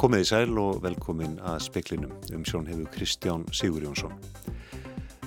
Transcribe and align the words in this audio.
Komiði 0.00 0.30
sæl 0.30 0.54
og 0.56 0.78
velkomin 0.80 1.34
að 1.44 1.58
speklinum 1.66 2.12
um 2.32 2.44
sjón 2.48 2.64
hefur 2.70 2.86
Kristján 2.94 3.42
Sigur 3.52 3.84
Jónsson. 3.84 4.14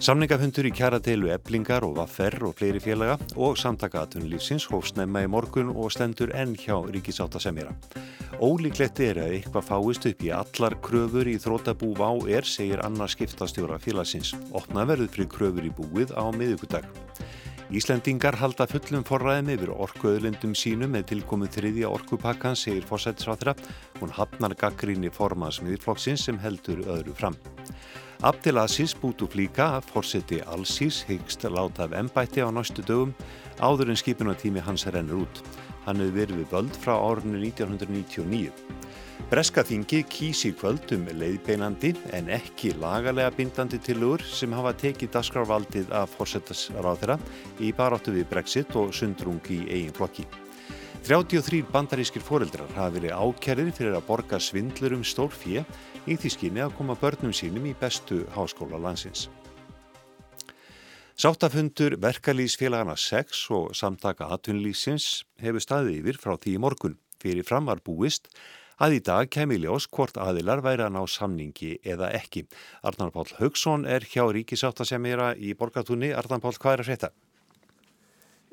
Samningafundur 0.01 0.65
í 0.65 0.71
kjaradeilu 0.73 1.29
eblingar 1.29 1.85
og 1.85 1.93
vaffer 1.99 2.39
og 2.47 2.55
fleiri 2.57 2.81
félaga 2.81 3.19
og 3.37 3.53
samtaka 3.61 4.01
aðtunlífsins 4.01 4.65
hófst 4.71 4.97
nefna 4.97 5.21
í 5.27 5.29
morgun 5.29 5.69
og 5.69 5.93
stendur 5.93 6.33
enn 6.33 6.57
hjá 6.57 6.73
ríkisáttasemjara. 6.89 7.77
Ólíklegt 8.41 8.97
er 9.05 9.21
að 9.21 9.37
eitthvað 9.37 9.69
fáist 9.69 10.09
upp 10.09 10.25
í 10.25 10.33
allar 10.41 10.79
kröfur 10.81 11.29
í 11.29 11.37
þrótabú 11.37 11.93
vá 12.01 12.09
er, 12.25 12.41
segir 12.41 12.81
annars 12.81 13.13
skiptastjóra 13.13 13.77
félagsins. 13.77 14.33
Opna 14.57 14.89
verður 14.89 15.13
fri 15.13 15.29
kröfur 15.29 15.69
í 15.69 15.75
búið 15.77 16.17
á 16.17 16.33
miðugudag. 16.33 16.89
Íslendingar 17.73 18.35
halda 18.37 18.67
fullum 18.69 19.01
forræðum 19.01 19.47
yfir 19.49 19.71
orkuöðlendum 19.73 20.51
sínum 20.53 20.91
með 20.93 21.07
tilkomu 21.09 21.47
þriðja 21.49 21.89
orkupakkan, 21.89 22.53
segir 22.53 22.85
fórsættisráþra. 22.85 23.55
Hún 23.97 24.13
hafnar 24.13 24.53
gaggríni 24.61 25.09
formans 25.09 25.57
miðurflokksins 25.65 26.27
sem 26.27 26.37
heldur 26.37 26.83
öðru 26.85 27.15
fram. 27.17 27.33
Abdelaziz 28.21 28.93
Bouteflika, 29.01 29.81
fórseti 29.89 30.43
Allsís, 30.53 31.01
hyggst 31.09 31.47
láta 31.49 31.87
af 31.87 31.97
ennbætti 31.97 32.45
á 32.45 32.53
næstu 32.53 32.85
dögum 32.85 33.15
áður 33.57 33.89
en 33.89 33.97
skipunatími 33.97 34.61
hans 34.61 34.85
rennur 34.93 35.25
út. 35.25 35.41
Hann 35.85 35.99
hefur 36.01 36.17
verið 36.17 36.41
við 36.41 36.53
völd 36.53 36.79
frá 36.79 36.93
árunni 36.95 37.41
1999. 37.49 38.51
Breskaþingi 39.31 40.03
kýsi 40.11 40.51
kvöldum 40.57 41.07
leiðbeinandi 41.17 41.93
en 42.13 42.27
ekki 42.35 42.73
lagalega 42.77 43.31
bindandi 43.33 43.79
tilugur 43.81 44.21
sem 44.27 44.53
hafa 44.53 44.73
tekið 44.77 45.13
dasgrávaldið 45.15 45.93
af 45.95 46.13
fórsetasráðira 46.17 47.17
í 47.63 47.71
baráttu 47.73 48.13
við 48.13 48.27
Brexit 48.29 48.75
og 48.77 48.93
sundrung 48.93 49.41
í 49.49 49.63
eigin 49.69 49.95
flokki. 49.95 50.27
33 51.03 51.65
bandarískir 51.67 52.23
foreldrar 52.23 52.69
hafa 52.77 52.93
verið 52.95 53.15
ákerðir 53.17 53.73
fyrir 53.75 53.97
að 53.97 54.05
borga 54.07 54.39
svindlur 54.39 54.95
um 54.95 55.03
stórfíi 55.03 55.65
í 56.07 56.15
því 56.15 56.35
skinni 56.37 56.63
að 56.63 56.75
koma 56.77 56.95
börnum 56.99 57.33
sínum 57.35 57.65
í 57.67 57.73
bestu 57.79 58.21
háskóla 58.35 58.79
landsins. 58.79 59.27
Sáttafundur 61.13 61.93
verkalýsfélagana 62.01 62.95
6 62.97 63.43
og 63.53 63.75
samtaka 63.77 64.25
atvinnlýsins 64.33 65.21
hefur 65.37 65.61
staðið 65.61 65.99
yfir 65.99 66.17
frá 66.17 66.33
því 66.41 66.53
morgun. 66.57 66.95
Fyrir 67.21 67.45
framar 67.45 67.83
búist 67.85 68.31
að 68.81 68.95
í 68.97 69.01
dag 69.05 69.29
kemi 69.29 69.59
ljós 69.61 69.85
hvort 69.93 70.17
aðilar 70.17 70.63
væri 70.65 70.81
að 70.87 70.95
ná 70.95 71.03
samningi 71.05 71.75
eða 71.85 72.09
ekki. 72.17 72.47
Arnar 72.81 73.13
Pál 73.13 73.29
Haugsson 73.37 73.85
er 73.85 74.01
hjá 74.09 74.25
Ríkisáttasemjara 74.25 75.35
í 75.37 75.53
Borgatúni. 75.53 76.09
Arnar 76.17 76.41
Pál, 76.41 76.57
hvað 76.57 76.79
er 76.79 76.81
að 76.81 76.89
setja? 76.89 77.13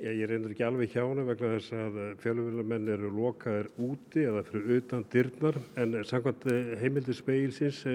Ég, 0.04 0.20
reyndur 0.28 0.52
ekki 0.52 0.68
alveg 0.68 0.92
hjá 0.92 1.06
hana 1.06 1.24
vegna 1.32 1.56
þess 1.56 1.72
að 1.80 1.98
fjölumvillamenn 2.20 2.92
eru 2.92 3.08
lokaðir 3.16 3.72
úti 3.88 4.28
eða 4.28 4.44
fyrir 4.50 4.82
utan 4.82 5.08
dyrnar 5.12 5.56
en 5.80 5.96
samkvæmt 6.12 6.50
heimildi 6.84 7.16
speilsins 7.16 7.86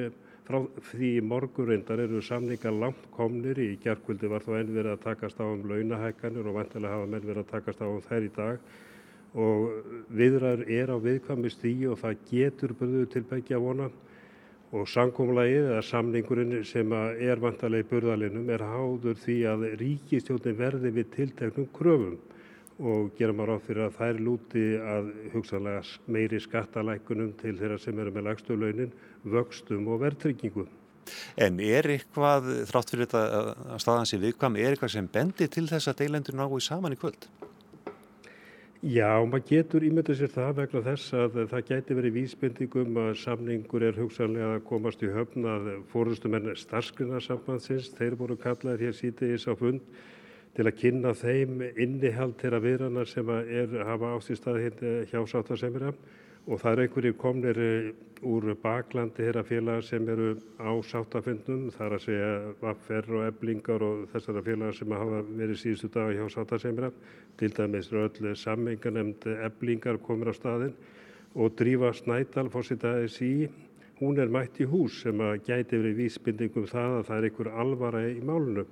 frá 0.45 0.59
því 0.91 1.11
morgur 1.25 1.69
reyndar 1.71 2.01
eru 2.03 2.21
samningar 2.21 2.73
langt 2.73 3.05
komnir. 3.15 3.57
Í 3.57 3.77
gerðkvöldi 3.83 4.29
var 4.29 4.45
þá 4.45 4.51
enn 4.59 4.73
verið 4.75 4.91
að 4.93 5.05
takast 5.05 5.41
á 5.41 5.45
um 5.45 5.63
launahækkanir 5.69 6.49
og 6.49 6.57
vantilega 6.59 6.97
hafa 6.97 7.09
menn 7.09 7.25
verið 7.25 7.43
að 7.43 7.53
takast 7.53 7.81
á 7.81 7.88
um 7.89 8.03
þær 8.05 8.27
í 8.27 8.31
dag. 8.35 8.73
Og 9.35 9.66
viðræður 10.16 10.63
er 10.77 10.93
á 10.93 10.97
viðkvæmi 11.07 11.51
stígi 11.51 11.89
og 11.91 11.99
það 12.03 12.21
getur 12.29 12.75
burðu 12.79 13.07
til 13.13 13.25
begja 13.31 13.59
vona. 13.61 13.89
Og 14.75 14.88
samkómulagið 14.91 15.71
eða 15.71 15.81
samningurinn 15.88 16.61
sem 16.67 16.93
er 16.93 17.41
vantarlega 17.41 17.85
í 17.85 17.89
burðalinum 17.89 18.49
er 18.53 18.63
háður 18.66 19.19
því 19.23 19.41
að 19.49 19.67
ríkistjónin 19.81 20.57
verði 20.59 20.93
við 20.99 21.11
tilteknum 21.16 21.69
kröfum 21.73 22.17
og 22.80 23.12
gera 23.16 23.34
maður 23.36 23.56
á 23.56 23.66
fyrir 23.66 23.86
að 23.86 23.98
þær 24.00 24.22
lúti 24.28 24.64
að 24.80 25.12
hugsanlega 25.34 25.84
meiri 26.12 26.40
skattalækunum 26.44 27.31
til 27.40 27.56
þeirra 27.59 27.80
sem 27.80 28.00
eru 28.04 28.12
með 28.12 28.28
lagstu 28.28 28.58
launin, 28.59 28.91
vöxtum 29.24 29.88
og 29.88 30.02
verðtryggingum. 30.03 30.68
En 31.38 31.59
er 31.62 31.88
eitthvað, 31.94 32.47
þrátt 32.69 32.91
fyrir 32.91 33.08
þetta 33.08 33.41
að 33.75 33.81
staðan 33.84 34.09
sé 34.09 34.19
viðkvæm, 34.19 34.58
er 34.59 34.74
eitthvað 34.74 34.96
sem 34.96 35.09
bendi 35.12 35.47
til 35.47 35.68
þess 35.69 35.91
að 35.91 36.02
deilendur 36.02 36.40
náu 36.40 36.59
saman 36.59 36.96
í 36.96 37.00
kvöld? 37.00 37.30
Já, 38.85 39.18
maður 39.25 39.46
getur 39.50 39.85
ímyndið 39.88 40.19
sér 40.19 40.34
það 40.34 40.58
vegna 40.59 40.81
þess 40.85 41.14
að 41.18 41.38
það 41.50 41.69
gæti 41.69 41.96
verið 41.97 42.18
vísbendingum 42.19 43.00
að 43.02 43.14
samningur 43.18 43.85
er 43.88 43.96
hugsanlega 43.97 44.50
að 44.59 44.66
komast 44.68 45.02
í 45.02 45.09
höfn 45.09 45.47
að 45.50 45.69
fórustumenn 45.94 46.52
starfsgrunarsambandsins, 46.59 47.90
þeir 47.97 48.18
voru 48.19 48.38
kallaðir 48.38 48.90
hér 48.90 49.00
sítiðis 49.00 49.47
á 49.50 49.58
fund 49.58 49.81
til 50.55 50.66
að 50.69 50.77
kynna 50.79 51.11
þeim 51.19 51.63
innihald 51.75 52.38
þeirra 52.39 52.61
viðrannar 52.63 53.09
sem 53.11 53.31
er, 53.35 53.73
hafa 53.88 54.13
ást 54.16 54.31
í 54.31 54.38
stað 54.39 54.61
hjá 55.11 55.19
sáttasemjara. 55.27 55.91
Og 56.45 56.59
það 56.61 56.71
eru 56.71 56.83
einhverjir 56.85 57.16
komnir 57.17 57.59
úr 58.25 58.51
baklandi 58.61 59.23
þeirra 59.23 59.41
félagar 59.47 59.83
sem 59.83 60.09
eru 60.13 60.35
á 60.61 60.71
sáttafundum, 60.85 61.71
það 61.73 61.88
er 61.88 61.95
að 61.95 62.03
segja 62.03 62.29
vaffer 62.61 63.09
og 63.11 63.25
eblingar 63.25 63.83
og 63.83 64.03
þessara 64.13 64.43
félagar 64.45 64.77
sem 64.77 64.93
hafa 64.93 65.23
verið 65.25 65.61
síðustu 65.63 65.89
daga 65.95 66.13
hjá 66.13 66.29
sáttasemjara, 66.35 66.91
til 67.41 67.51
dæmis 67.57 67.89
öll 67.91 68.35
sammenganemnd 68.37 69.25
eblingar 69.49 69.97
komur 70.05 70.31
á 70.31 70.35
staðin 70.37 70.77
og 71.35 71.57
Drífa 71.59 71.91
Snædal 71.97 72.47
fórsitaðis 72.53 73.17
í, 73.25 73.33
hún 73.99 74.22
er 74.22 74.31
mætt 74.31 74.61
í 74.63 74.69
hús 74.69 75.01
sem 75.03 75.19
að 75.19 75.41
gæti 75.49 75.81
verið 75.81 75.99
vísbindingum 75.99 76.69
það 76.69 76.99
að 76.99 77.07
það 77.09 77.17
er 77.17 77.27
einhver 77.29 77.49
alvara 77.66 78.03
í 78.07 78.22
málunum 78.23 78.69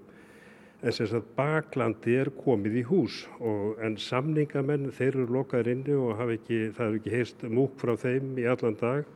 en 0.84 0.92
sem 0.92 1.08
sagt 1.08 1.30
baklandi 1.38 2.18
er 2.20 2.30
komið 2.36 2.80
í 2.82 2.86
hús 2.90 3.22
og 3.40 3.80
en 3.84 3.96
samningamenn 4.00 4.90
þeir 4.92 5.14
eru 5.14 5.28
lokaður 5.38 5.70
inni 5.72 5.96
og 5.96 6.24
ekki, 6.34 6.74
það 6.76 6.88
er 6.90 6.98
ekki 7.00 7.14
heist 7.14 7.46
múk 7.48 7.78
frá 7.80 7.96
þeim 8.00 8.34
í 8.42 8.48
allan 8.52 8.76
dag 8.82 9.08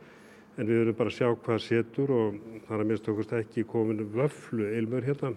en 0.58 0.66
við 0.66 0.80
erum 0.82 0.96
bara 0.98 1.12
að 1.12 1.18
sjá 1.18 1.28
hvað 1.44 1.60
setur 1.66 2.14
og 2.14 2.38
er 2.64 2.80
að 2.80 2.88
minnst 2.88 3.10
okkurst 3.12 3.34
ekki 3.36 3.66
komin 3.68 4.00
vöflu 4.14 4.70
ilmur 4.78 5.04
hérna. 5.06 5.34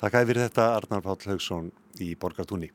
Takk 0.00 0.18
fyrir 0.20 0.44
þetta 0.46 0.66
Arnar 0.76 1.02
Páll 1.04 1.32
Haugsson 1.32 1.72
í 2.00 2.12
Borgartúni. 2.20 2.70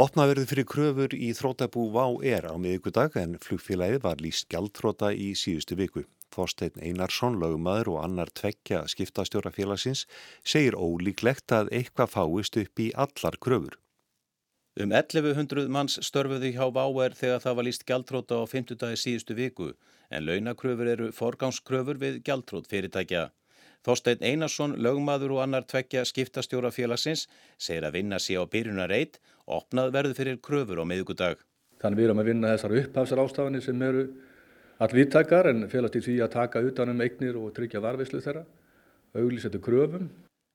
Opnað 0.00 0.32
verður 0.32 0.48
fyrir 0.48 0.68
kröfur 0.70 1.14
í 1.16 1.28
þrótabú 1.36 1.90
Vá 1.92 2.06
er 2.24 2.48
á 2.48 2.54
miðugudag 2.56 3.18
en 3.20 3.36
flugfélagið 3.42 4.00
var 4.06 4.22
líst 4.24 4.48
gjaldtróta 4.48 5.12
í 5.12 5.34
síðustu 5.36 5.76
viku. 5.76 6.06
Þorstein 6.34 6.78
Einarsson, 6.78 7.38
lögumæður 7.42 7.94
og 7.94 8.04
annar 8.04 8.30
tveggja 8.30 8.84
skiptastjóra 8.90 9.52
félagsins 9.54 10.06
segir 10.44 10.78
ólíklegt 10.78 11.52
að 11.52 11.72
eitthvað 11.74 12.14
fáist 12.14 12.58
upp 12.60 12.82
í 12.82 12.90
allar 12.94 13.38
kröfur. 13.42 13.76
Um 14.80 14.92
1100 14.94 15.66
manns 15.66 15.98
störfuði 16.06 16.52
hjá 16.54 16.70
Váer 16.70 17.16
þegar 17.18 17.42
það 17.42 17.56
var 17.58 17.66
líst 17.66 17.82
gjaldtróta 17.88 18.38
á 18.38 18.44
50 18.46 18.78
dagi 18.78 19.00
síðustu 19.02 19.34
viku 19.34 19.72
en 20.10 20.24
launakröfur 20.28 20.90
eru 20.92 21.10
forgangskröfur 21.12 21.98
við 21.98 22.22
gjaldtrót 22.26 22.70
fyrirtækja. 22.70 23.28
Þorstein 23.86 24.22
Einarsson, 24.22 24.76
lögumæður 24.76 25.36
og 25.36 25.42
annar 25.44 25.64
tveggja 25.64 26.04
skiptastjóra 26.04 26.70
félagsins 26.70 27.26
segir 27.58 27.86
að 27.88 27.96
vinna 27.98 28.18
sé 28.20 28.36
á 28.36 28.44
byrjunar 28.44 28.92
eitt 28.92 29.18
og 29.46 29.62
opnað 29.62 29.94
verður 29.96 30.18
fyrir 30.18 30.40
kröfur 30.44 30.82
á 30.82 30.84
miðugudag. 30.84 31.40
Þannig 31.80 31.98
við 32.00 32.08
erum 32.10 32.20
að 32.20 32.28
vinna 32.30 32.50
þessar 32.52 32.76
upphafsar 32.82 33.22
ástafanir 33.24 33.64
sem 33.64 33.82
eru 33.82 34.04
allvíttakar 34.80 35.50
en 35.50 35.66
félast 35.68 35.98
í 35.98 36.02
því 36.04 36.16
að 36.24 36.32
taka 36.34 36.62
utanum 36.64 37.02
eignir 37.04 37.36
og 37.40 37.52
tryggja 37.56 37.82
varvislu 37.84 38.22
þeirra, 38.24 38.46
auglísetu 39.16 39.60
kröfum. 39.62 40.08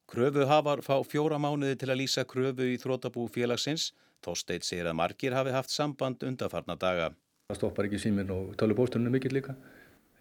Kröfu 0.09 0.45
hafar 0.49 0.81
fá 0.85 0.97
fjóra 1.05 1.37
mánuði 1.41 1.77
til 1.81 1.91
að 1.91 2.01
lýsa 2.03 2.25
kröfu 2.29 2.67
í 2.69 2.79
þrótabú 2.81 3.25
félagsins. 3.33 3.91
Þorsteit 4.25 4.65
segir 4.65 4.89
að 4.89 4.97
margir 4.97 5.33
hafi 5.37 5.53
haft 5.53 5.73
samband 5.73 6.23
undarfarna 6.25 6.77
daga. 6.81 7.11
Það 7.49 7.59
stoppar 7.59 7.89
ekki 7.89 8.01
símin 8.01 8.31
og 8.33 8.53
tölubóstunum 8.57 9.13
mikill 9.13 9.35
líka. 9.37 9.53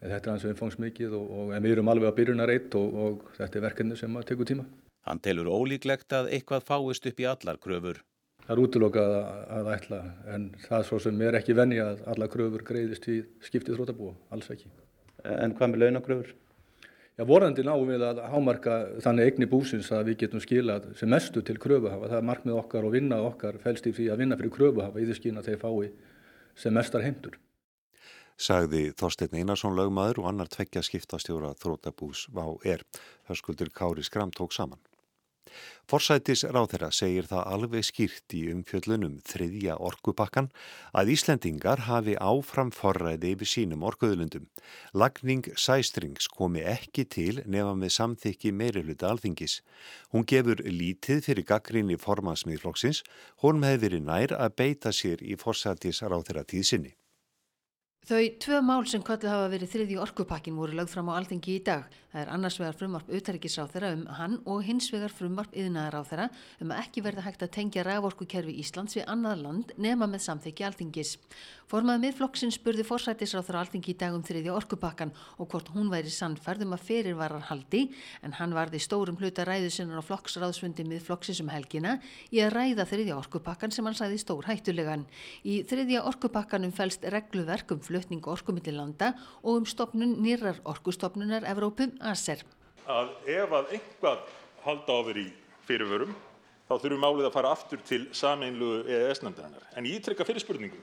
Þetta 0.04 0.28
er 0.28 0.32
hans 0.34 0.44
umfangs 0.48 0.76
mikið 0.81 1.14
og, 1.16 1.28
og 1.32 1.53
við 1.54 1.76
erum 1.76 1.88
alveg 1.88 2.10
að 2.10 2.19
byrjuna 2.19 2.48
reitt 2.48 2.75
og, 2.76 2.97
og 3.04 3.28
þetta 3.38 3.60
er 3.60 3.64
verkefni 3.64 3.97
sem 3.97 4.19
að 4.20 4.26
teku 4.32 4.48
tíma. 4.48 4.66
Hann 5.09 5.20
telur 5.25 5.48
ólíklegt 5.48 6.12
að 6.16 6.28
eitthvað 6.37 6.67
fáist 6.69 7.08
upp 7.08 7.20
í 7.20 7.29
allar 7.29 7.61
kröfur. 7.61 8.02
Það 8.44 8.55
er 8.55 8.61
útlokað 8.61 9.12
að 9.56 9.69
ætla 9.73 9.99
en 10.35 10.49
það 10.67 10.82
svo 10.88 10.99
sem 11.00 11.20
er 11.25 11.38
ekki 11.38 11.56
venni 11.56 11.79
að 11.81 12.02
alla 12.12 12.29
kröfur 12.29 12.64
greiðist 12.67 13.06
í 13.08 13.23
skiptið 13.44 13.79
þrótabúa, 13.79 14.12
alls 14.37 14.50
ekki. 14.52 14.69
En 15.25 15.55
hvað 15.56 15.73
með 15.73 15.85
launakröfur? 15.85 16.35
Já, 17.14 17.23
vorandi 17.25 17.62
náum 17.62 17.87
við 17.88 18.02
að 18.02 18.20
hámarka 18.26 18.76
þannig 19.05 19.31
eigni 19.31 19.46
búsins 19.49 19.88
að 19.94 20.11
við 20.11 20.17
getum 20.25 20.43
skilað 20.43 20.91
sem 20.99 21.08
mestu 21.08 21.44
til 21.46 21.56
kröfuhafa. 21.62 22.11
Það 22.11 22.19
er 22.19 22.29
markmið 22.31 22.58
okkar 22.58 22.88
og 22.88 22.94
vinna 22.96 23.20
okkar 23.23 23.61
fælst 23.62 23.87
í 23.87 23.94
því 23.94 24.08
að 24.11 24.25
vinna 24.25 24.38
fyrir 24.41 24.55
kröfuhafa 24.56 25.00
í 25.00 25.06
því 25.06 25.19
skýna 25.20 25.41
að 25.44 25.52
þeir 25.52 25.61
fái 25.62 25.93
sem 26.58 26.75
mestar 26.75 27.06
heimtur. 27.06 27.38
Sagði 28.35 28.88
Þorstein 28.99 29.38
Einarsson 29.38 29.79
lögmaður 29.79 30.25
og 30.25 30.32
annar 30.32 30.50
tveggja 30.50 30.82
skiptastjóra 30.82 31.52
þrótabús 31.55 32.26
er. 32.67 32.82
Hörskuldur 33.31 33.70
Kári 33.70 34.02
Skram 34.02 34.35
tók 34.35 34.52
saman. 34.52 34.82
Forsætis 35.91 36.47
ráþeira 36.49 36.89
segir 36.97 37.27
það 37.29 37.43
alveg 37.55 37.85
skýrt 37.85 38.35
í 38.37 38.41
umfjöllunum 38.55 39.19
þriðja 39.29 39.77
orkupakkan 39.85 40.49
að 40.97 41.12
Íslendingar 41.15 41.85
hafi 41.89 42.17
áfram 42.17 42.73
forræði 42.73 43.35
yfir 43.35 43.51
sínum 43.53 43.85
orkuðlundum. 43.85 44.49
Lagning 44.97 45.51
sæstrings 45.61 46.31
komi 46.33 46.65
ekki 46.65 47.05
til 47.05 47.43
nefa 47.45 47.77
með 47.77 47.95
samþykki 47.99 48.55
meiriluta 48.56 49.12
alþingis. 49.12 49.61
Hún 50.09 50.25
gefur 50.25 50.65
lítið 50.65 51.25
fyrir 51.29 51.49
gaggrinni 51.53 52.01
formansmiðflokksins, 52.01 53.05
hún 53.45 53.61
hefði 53.62 53.85
verið 53.87 54.06
nær 54.09 54.39
að 54.41 54.61
beita 54.65 54.93
sér 54.93 55.21
í 55.21 55.37
forsætis 55.37 56.01
ráþeira 56.01 56.49
tíðsinni. 56.49 56.97
Þau 58.05 58.21
tvö 58.37 58.59
mál 58.61 58.85
sem 58.85 59.01
köllu 59.01 59.31
hafa 59.33 59.47
verið 59.49 59.71
þriði 59.73 59.95
orkupakkin 60.05 60.59
voru 60.61 60.77
lögð 60.77 60.91
fram 60.93 61.09
á 61.09 61.17
alþengi 61.17 61.55
í 61.56 61.61
dag. 61.65 61.87
Það 62.12 62.21
er 62.21 62.29
annars 62.31 62.59
vegar 62.61 62.77
frumvarp 62.77 63.09
auðtærikiðsráþera 63.09 63.89
um 63.97 64.03
hann 64.19 64.35
og 64.45 64.61
hins 64.62 64.91
vegar 64.93 65.11
frumvarp 65.11 65.56
yðnaðaráþera 65.56 66.29
um 66.62 66.71
að 66.71 66.83
ekki 66.85 67.03
verða 67.03 67.25
hægt 67.25 67.43
að 67.43 67.55
tengja 67.56 67.83
rævorkukerfi 67.89 68.53
Íslands 68.61 68.95
við 68.95 69.09
annað 69.09 69.41
land 69.41 69.73
nema 69.81 70.06
með 70.06 70.21
samþykji 70.27 70.67
alþingis. 70.69 71.17
Formað 71.65 72.03
miðflokksinn 72.05 72.53
spurði 72.53 72.85
forsætisráþera 72.85 73.65
alþengi 73.65 73.95
í 73.95 73.97
dag 73.99 74.12
um 74.15 74.23
þriði 74.23 74.53
orkupakkan 74.53 75.11
og 75.41 75.49
hvort 75.49 75.73
hún 75.73 75.89
væri 75.91 76.12
sannferðum 76.12 76.77
að 76.77 76.85
ferirvarar 76.85 77.49
haldi 77.49 77.89
en 78.23 78.37
hann 78.37 78.53
varði 78.55 78.79
stórum 78.85 79.17
hluta 79.17 79.49
ræðusinnar 79.49 80.05
á 80.05 80.05
flokksráðsfundi 80.05 80.85
miðflokksins 80.87 81.41
um 81.43 81.49
helgina 81.51 81.97
í 82.31 82.45
að 82.45 82.53
ræða 82.61 82.85
þriði 82.93 83.17
orkupakkan 83.17 83.73
flutning 87.94 88.26
orkumillir 88.26 88.75
landa 88.75 89.12
og 89.43 89.61
um 89.61 89.67
stopnun 89.67 90.17
nýrar 90.23 90.58
orkustopnunar 90.67 91.46
Evrópum 91.46 91.94
ASER. 92.02 92.43
Að 92.91 93.14
ef 93.31 93.55
að 93.55 93.75
einhvað 93.79 94.25
halda 94.64 94.96
ofur 94.99 95.20
í 95.23 95.29
fyrirvörum 95.69 96.14
þá 96.69 96.75
þurfum 96.75 97.05
málið 97.05 97.29
að 97.29 97.37
fara 97.37 97.52
aftur 97.55 97.82
til 97.87 98.02
sameinlugu 98.17 98.82
EES-nefndarinnar. 98.88 99.69
En 99.76 99.87
ég 99.88 100.02
trykka 100.05 100.26
fyrir 100.26 100.43
spurningu, 100.43 100.81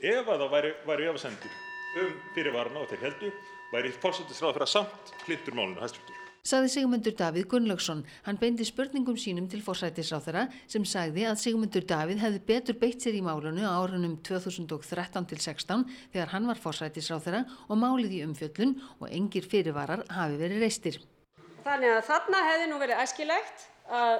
ef 0.00 0.26
að 0.26 0.44
það 0.44 0.52
væri, 0.56 0.74
væri 0.88 1.08
efasendur 1.12 1.62
um 2.02 2.12
fyrirvarna 2.34 2.82
og 2.82 2.90
þeir 2.90 3.04
heldu, 3.06 3.32
væri 3.70 3.94
fórsættisráð 4.02 4.56
fyrir 4.56 4.66
að 4.66 4.74
samt 4.74 5.16
hlindur 5.26 5.58
málinu 5.60 5.82
hæstfjöldur. 5.84 6.23
Saði 6.44 6.68
Sigmundur 6.68 7.14
Davíð 7.16 7.46
Gunnlaugsson. 7.48 8.02
Hann 8.26 8.36
beindi 8.36 8.66
spurningum 8.68 9.16
sínum 9.16 9.46
til 9.48 9.62
forsætisráþara 9.64 10.42
sem 10.68 10.84
sagði 10.84 11.24
að 11.24 11.38
Sigmundur 11.40 11.86
Davíð 11.88 12.20
hefði 12.20 12.42
betur 12.50 12.76
beitt 12.82 13.00
sér 13.00 13.16
í 13.16 13.22
málunu 13.24 13.64
á 13.64 13.72
árunum 13.80 14.18
2013 14.28 15.30
til 15.30 15.40
16 15.40 15.86
þegar 16.12 16.34
hann 16.34 16.50
var 16.52 16.60
forsætisráþara 16.60 17.46
og 17.64 17.80
málið 17.80 18.18
í 18.18 18.22
umfjöllun 18.26 18.76
og 18.98 19.08
engir 19.08 19.48
fyrirvarar 19.48 20.04
hafi 20.12 20.36
verið 20.44 20.60
reistir. 20.66 21.00
Þannig 21.64 21.96
að 21.96 22.06
þarna 22.12 22.46
hefði 22.50 22.70
nú 22.74 22.84
verið 22.84 23.04
æskilegt 23.06 23.68
að 23.88 24.14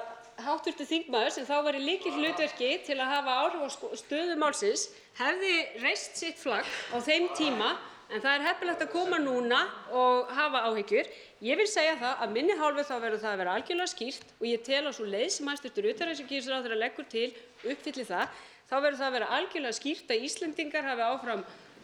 hátturtu 0.49 0.89
þingmaður 0.95 1.35
sem 1.37 1.45
þá 1.45 1.57
var 1.69 1.77
í 1.77 1.87
líkil 1.91 2.17
hlutverki 2.17 2.77
til 2.89 2.97
að 2.97 3.19
hafa 3.19 3.41
áhrif 3.43 3.69
á 3.69 3.69
stöðu 4.01 4.41
málsins 4.41 4.89
hefði 5.21 5.59
reist 5.85 6.17
sitt 6.17 6.41
flagg 6.41 6.65
á 6.89 6.97
þeim 7.05 7.29
tíma 7.37 7.75
en 8.13 8.21
það 8.21 8.33
er 8.33 8.43
heppilegt 8.49 8.83
að 8.85 8.91
koma 8.93 9.19
núna 9.21 9.61
og 9.95 10.31
hafa 10.35 10.65
áhyggjur. 10.69 11.07
Ég 11.45 11.59
vil 11.59 11.67
segja 11.69 11.93
það 11.99 12.21
að 12.25 12.31
minni 12.33 12.53
hálfu 12.57 12.83
þá 12.87 12.95
verður 13.03 13.19
það 13.21 13.31
að 13.31 13.39
vera 13.41 13.55
algjörlega 13.59 13.91
skýrt 13.91 14.31
og 14.39 14.45
ég 14.49 14.61
tel 14.65 14.79
að 14.81 14.95
svo 14.97 15.03
leið 15.05 15.27
sem 15.35 15.49
hæstvirtur 15.51 15.87
utanríkisráðherra 15.91 16.77
leggur 16.79 17.05
til 17.11 17.27
uppfylli 17.69 18.05
það, 18.07 18.31
þá 18.65 18.75
verður 18.79 18.97
það 19.01 19.05
að 19.07 19.15
vera 19.17 19.27
algjörlega 19.37 19.77
skýrt 19.77 20.13
að 20.15 20.25
Íslendingar 20.25 20.87
hafi 20.87 21.05
áfram 21.05 21.43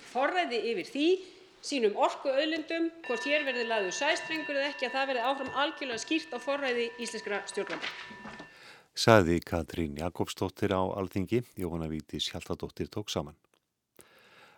forræði 0.09 0.61
yfir 0.71 0.89
því 0.89 1.05
sínum 1.61 1.99
orkuauðlindum, 2.07 2.89
hvort 3.05 3.27
hér 3.29 3.45
verði 3.45 3.67
lagður 3.69 3.97
sæstrengur 3.99 4.57
eða 4.57 4.71
ekki, 4.71 4.87
að 4.89 4.95
það 4.95 5.11
verði 5.11 5.27
áfram 5.29 5.53
algjörlega 5.63 6.05
skýrt 6.07 6.33
á 6.33 6.37
forræði 6.41 6.87
íslenskra 6.97 7.43
stjórnvalda. 7.51 7.93
Saði 8.97 9.37
Katrín 9.45 9.99
Jakobsdóttir 10.01 10.73
á 10.73 10.81
Alþingi, 10.89 11.43
Jóhanna 11.53 11.91
Vítis 11.91 12.31
Hjaltadóttir 12.33 12.89
tók 12.89 13.13
saman. 13.13 13.37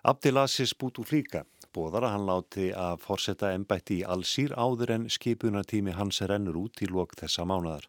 Abdelaziz 0.04 0.72
Bouteflika 0.80 1.44
bóðar 1.76 2.08
að 2.08 2.14
hann 2.16 2.28
láti 2.30 2.68
að 2.78 3.00
forsetta 3.04 3.52
ennbætti 3.56 4.00
í 4.02 4.08
allsýr 4.16 4.54
áður 4.56 4.94
en 4.96 5.08
skipunartími 5.12 5.96
hans 5.98 6.22
rennur 6.30 6.60
út 6.62 6.84
í 6.86 6.90
lok 6.90 7.16
þessa 7.20 7.46
mánadar. 7.50 7.88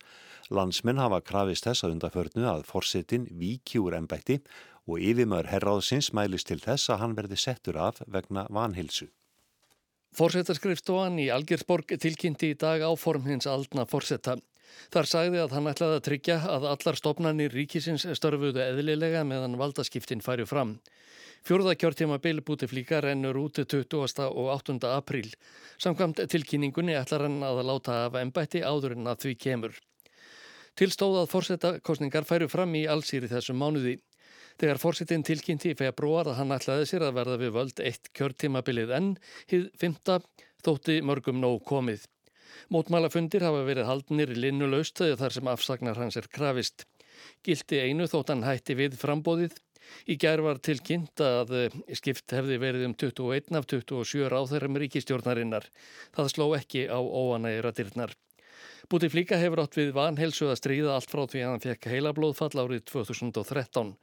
Landsmenn 0.50 1.00
hafa 1.00 1.20
krafist 1.24 1.68
þess 1.68 1.86
að 1.86 1.96
undaförnu 1.96 2.46
að 2.50 2.64
forsetin 2.68 3.28
víkjúr 3.40 3.96
ennbætti 4.00 4.40
og 4.84 5.00
yfirmör 5.00 5.48
herráðsins 5.48 6.10
mælist 6.16 6.50
til 6.50 6.60
þess 6.60 6.90
að 6.92 7.00
hann 7.02 7.14
verði 7.16 7.38
settur 7.40 7.78
af 7.80 8.02
vegna 8.06 8.44
vanhilsu. 8.52 9.08
Forsetaskrifstofan 10.14 11.16
í 11.18 11.30
Algersborg 11.34 11.96
tilkynnti 11.98 12.52
í 12.52 12.58
dag 12.58 12.84
áform 12.86 13.24
hins 13.26 13.48
aldna 13.50 13.86
forsetta. 13.90 14.36
Þar 14.94 15.08
sagði 15.10 15.40
að 15.42 15.54
hann 15.56 15.70
ætlaði 15.70 15.98
að 15.98 16.04
tryggja 16.08 16.36
að 16.56 16.68
allar 16.70 16.98
stopnarnir 17.00 17.54
ríkisins 17.54 18.06
störfuðu 18.18 18.62
eðlilega 18.64 19.24
meðan 19.28 19.58
valdaskiptin 19.60 20.24
færi 20.24 20.46
fram. 20.48 20.78
Fjórða 21.44 21.74
kjörtíma 21.76 22.16
bilbúti 22.24 22.64
flíka 22.70 23.02
rennur 23.04 23.36
út 23.36 23.58
20. 23.60 23.98
og 24.30 24.46
8. 24.54 24.78
apríl. 24.94 25.28
Samkvæmt 25.76 26.22
tilkynningunni 26.32 26.94
ætlar 26.96 27.26
hann 27.26 27.42
að 27.44 27.60
láta 27.68 27.98
af 28.06 28.16
ennbætti 28.16 28.62
áður 28.64 28.96
en 28.96 29.10
að 29.12 29.26
því 29.26 29.34
kemur. 29.44 29.76
Tilstóð 30.74 31.20
að 31.20 31.28
fórsetakostningar 31.34 32.24
færu 32.24 32.48
fram 32.48 32.72
í 32.74 32.86
allsýri 32.88 33.28
þessum 33.28 33.60
mánuði. 33.60 33.98
Þegar 34.56 34.80
fórsetin 34.80 35.26
tilkynnti 35.26 35.74
í 35.74 35.76
februar 35.78 36.30
að 36.30 36.40
hann 36.40 36.56
ætlaði 36.56 36.88
sér 36.88 37.04
að 37.08 37.16
verða 37.20 37.38
við 37.42 37.54
völd 37.58 37.84
eitt 37.84 38.10
kjörtímabilið 38.16 38.96
enn, 38.96 39.12
hið 39.50 39.68
fymta 39.78 40.20
þótti 40.64 41.00
mörgum 41.04 41.42
nóg 41.42 41.60
komið. 41.68 42.08
Mótmálafundir 42.74 43.44
hafa 43.46 43.62
verið 43.66 43.88
haldnir 43.90 44.32
í 44.34 44.40
linnu 44.46 44.70
laustöðu 44.70 45.18
þar 45.20 45.36
sem 45.36 45.52
afsagnar 45.52 46.00
hans 46.00 46.18
er 46.20 46.30
krafist. 46.32 46.86
Gildi 47.46 47.80
einu 47.84 48.08
þótt 48.10 48.32
hann 48.34 48.46
hætti 48.46 48.76
við 48.78 48.98
frambóðið 49.00 49.56
Í 50.08 50.16
gerð 50.20 50.46
var 50.46 50.60
tilkynnt 50.64 51.22
að 51.24 51.54
eh, 51.58 51.76
skipt 51.98 52.34
hefði 52.34 52.58
verið 52.62 52.86
um 52.88 52.94
21 53.00 53.58
af 53.58 53.66
27 53.70 54.28
ráþærum 54.32 54.78
ríkistjórnarinnar. 54.82 55.66
Það 56.16 56.30
sló 56.32 56.46
ekki 56.58 56.86
á 56.88 56.98
óanægir 57.00 57.68
að 57.70 57.80
dyrnar. 57.80 58.14
Búti 58.92 59.08
flíka 59.12 59.38
hefur 59.40 59.64
átt 59.64 59.78
við 59.78 59.94
vanhelsu 59.96 60.50
að 60.50 60.60
stríða 60.60 60.96
allt 60.96 61.12
frá 61.12 61.24
því 61.24 61.42
að 61.42 61.52
hann 61.52 61.64
fekk 61.64 61.90
heilablóðfall 61.92 62.52
árið 62.60 62.84
2013. 62.92 63.94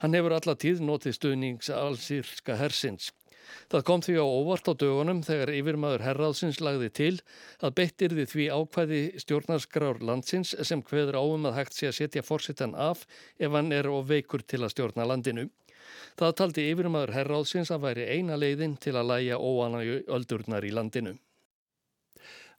Hann 0.00 0.16
hefur 0.16 0.36
alla 0.36 0.56
tíð 0.56 0.84
notið 0.86 1.16
stuðnings 1.18 1.72
allsýrska 1.74 2.58
hersins. 2.60 3.10
Það 3.70 3.84
kom 3.86 4.02
því 4.04 4.16
á 4.18 4.26
óvart 4.26 4.68
á 4.70 4.74
dögunum 4.74 5.22
þegar 5.26 5.52
yfirmaður 5.54 6.04
herraðsins 6.06 6.60
lagði 6.64 6.90
til 7.00 7.12
að 7.62 7.74
beittir 7.78 8.16
því 8.18 8.48
ákvæði 8.50 9.00
stjórnarskrár 9.22 10.02
landsins 10.02 10.56
sem 10.66 10.82
hveður 10.82 11.20
áum 11.22 11.48
að 11.50 11.58
hægt 11.60 11.78
sé 11.78 11.90
að 11.90 11.96
setja 12.00 12.26
fórsettan 12.26 12.74
af 12.74 13.06
ef 13.38 13.56
hann 13.56 13.72
er 13.72 13.88
of 13.90 14.08
veikur 14.10 14.42
til 14.42 14.64
að 14.64 14.74
stjórna 14.74 15.06
landinu. 15.06 15.48
Það 16.18 16.36
taldi 16.42 16.68
yfirmaður 16.72 17.14
herraðsins 17.16 17.70
að 17.74 17.84
væri 17.86 18.06
eina 18.18 18.36
leiðin 18.38 18.76
til 18.82 18.94
að 18.98 19.10
læja 19.14 19.38
óanægu 19.38 20.02
öldurnar 20.18 20.66
í 20.66 20.72
landinu. 20.74 21.16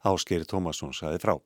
Ásker 0.02 0.44
Tómasson 0.48 0.94
saði 0.96 1.20
frá. 1.22 1.36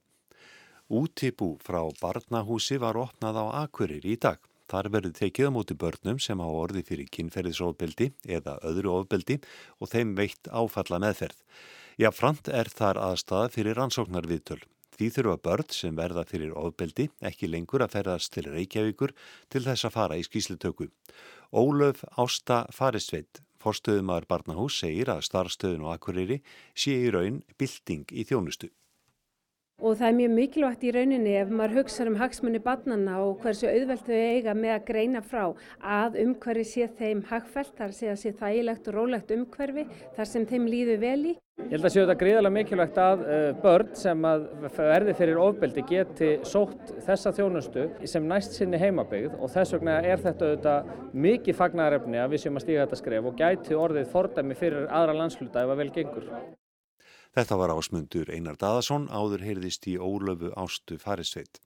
Útibú 0.87 1.56
frá 1.67 1.83
Barnahúsi 2.00 2.79
var 2.79 2.97
opnað 2.97 3.43
á 3.43 3.44
Akurir 3.67 4.07
í 4.07 4.14
dag. 4.16 4.38
Þar 4.66 4.88
verður 4.94 5.14
tekið 5.14 5.50
á 5.50 5.54
móti 5.54 5.75
börnum 5.78 6.20
sem 6.23 6.40
á 6.42 6.49
orði 6.49 6.82
fyrir 6.87 7.11
kynferðisofbeldi 7.14 8.11
eða 8.38 8.56
öðru 8.66 8.94
ofbeldi 9.00 9.38
og 9.78 9.92
þeim 9.92 10.14
veitt 10.18 10.50
áfalla 10.50 10.99
meðferð. 11.02 11.38
Já, 11.96 12.11
frant 12.12 12.50
er 12.50 12.68
þar 12.68 12.99
aðstæða 13.00 13.52
fyrir 13.54 13.78
rannsóknar 13.78 14.26
viðtöl. 14.28 14.61
Því 14.96 15.11
þurfa 15.12 15.37
börn 15.44 15.73
sem 15.76 15.96
verða 15.96 16.25
fyrir 16.28 16.54
ofbeldi 16.56 17.06
ekki 17.30 17.50
lengur 17.52 17.85
að 17.85 17.99
ferðast 17.99 18.32
til 18.35 18.46
Reykjavíkur 18.49 19.12
til 19.52 19.62
þess 19.66 19.87
að 19.87 19.94
fara 19.96 20.16
í 20.16 20.25
skýslutöku. 20.25 20.88
Ólöf 21.52 22.02
Ásta 22.16 22.64
Faristveit, 22.73 23.42
forstöðumar 23.61 24.26
Barnahús, 24.28 24.80
segir 24.80 25.12
að 25.12 25.26
starfstöðun 25.28 25.85
og 25.87 25.94
akkurýri 25.99 26.40
sé 26.75 26.96
í 27.04 27.12
raun 27.12 27.42
bilding 27.61 28.08
í 28.11 28.25
þjónustu. 28.25 28.73
Og 29.76 29.99
það 30.00 30.06
er 30.09 30.14
mjög 30.16 30.30
mikilvægt 30.33 30.85
í 30.88 30.90
rauninni 30.95 31.33
ef 31.37 31.50
maður 31.52 31.83
hugsa 31.83 32.06
um 32.09 32.14
hagsmunni 32.16 32.62
barnana 32.64 33.18
og 33.21 33.42
hversu 33.42 33.68
auðvelt 33.68 34.06
þau 34.06 34.14
eiga 34.16 34.54
með 34.56 34.73
að 34.73 34.87
greina 34.88 35.21
frá 35.21 35.42
að 35.85 36.16
umhverfi 36.23 36.64
sé 36.71 36.87
þeim 36.97 37.21
hagfælt, 37.28 37.75
þar 37.76 37.92
sé 37.92 38.09
að 38.09 38.23
sé 38.23 38.33
þægilegt 38.38 38.88
og 38.88 38.97
rólegt 38.97 39.35
umhverfi 39.37 39.85
þar 40.16 40.33
sem 40.33 40.49
þeim 40.49 40.71
líður 40.73 41.02
vel 41.04 41.21
í. 41.21 41.37
Ég 41.61 41.76
held 41.76 41.88
að 41.88 41.92
séu 41.92 42.02
þetta 42.06 42.18
gríðarlega 42.25 42.56
mikilvægt 42.56 42.99
að 43.04 43.23
uh, 43.26 43.47
börn 43.61 43.95
sem 44.00 44.26
að 44.33 44.49
verði 44.80 45.18
fyrir 45.21 45.45
ofbeldi 45.45 45.87
geti 45.92 46.35
sótt 46.49 46.97
þessa 47.04 47.37
þjónustu 47.37 47.88
sem 48.09 48.28
næst 48.33 48.56
sinni 48.56 48.80
heimabygð 48.80 49.37
og 49.37 49.52
þess 49.52 49.76
vegna 49.76 50.00
er 50.00 50.21
þetta 50.25 50.54
auðvitað 50.54 50.92
mikið 51.28 51.61
fagnarefni 51.61 52.25
að 52.25 52.33
við 52.33 52.47
séum 52.47 52.61
að 52.61 52.64
stíga 52.64 52.85
þetta 52.87 53.00
skref 53.04 53.28
og 53.28 53.40
gæti 53.40 53.76
orðið 53.76 54.12
fordæmi 54.12 54.56
fyrir 54.56 54.88
aðra 54.88 55.21
landsluta 55.21 55.64
ef 55.64 55.75
að 55.76 55.85
vel 55.85 55.92
gengur. 56.00 56.30
Þetta 57.37 57.57
var 57.61 57.69
ásmundur 57.75 58.31
Einar 58.33 58.57
Daðarsson, 58.57 59.11
áður 59.12 59.43
heyrðist 59.45 59.85
í 59.93 59.99
ólöfu 60.00 60.55
ástu 60.57 60.97
farisveit. 60.97 61.59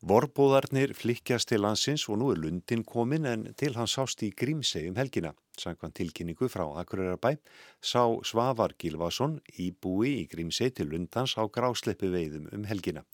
Vorbóðarnir 0.00 0.94
flikkjast 0.96 1.50
til 1.50 1.60
landsins 1.60 2.06
og 2.08 2.22
nú 2.22 2.30
er 2.32 2.40
Lundin 2.40 2.86
komin 2.88 3.28
en 3.28 3.44
til 3.60 3.74
hans 3.76 3.98
sást 3.98 4.24
í 4.24 4.30
Grímsei 4.32 4.86
um 4.88 4.96
helgina. 4.96 5.34
Sankvann 5.60 5.94
tilkynningu 5.94 6.48
frá 6.50 6.64
Akureyrbæ 6.80 7.36
sá 7.78 8.02
Svavar 8.26 8.74
Gilvason 8.80 9.36
í 9.60 9.70
búi 9.70 10.10
í 10.22 10.24
Grímsei 10.30 10.72
til 10.74 10.90
Lundans 10.90 11.36
á 11.38 11.46
grásleppi 11.46 12.10
veiðum 12.10 12.48
um 12.56 12.64
helgina. 12.68 13.04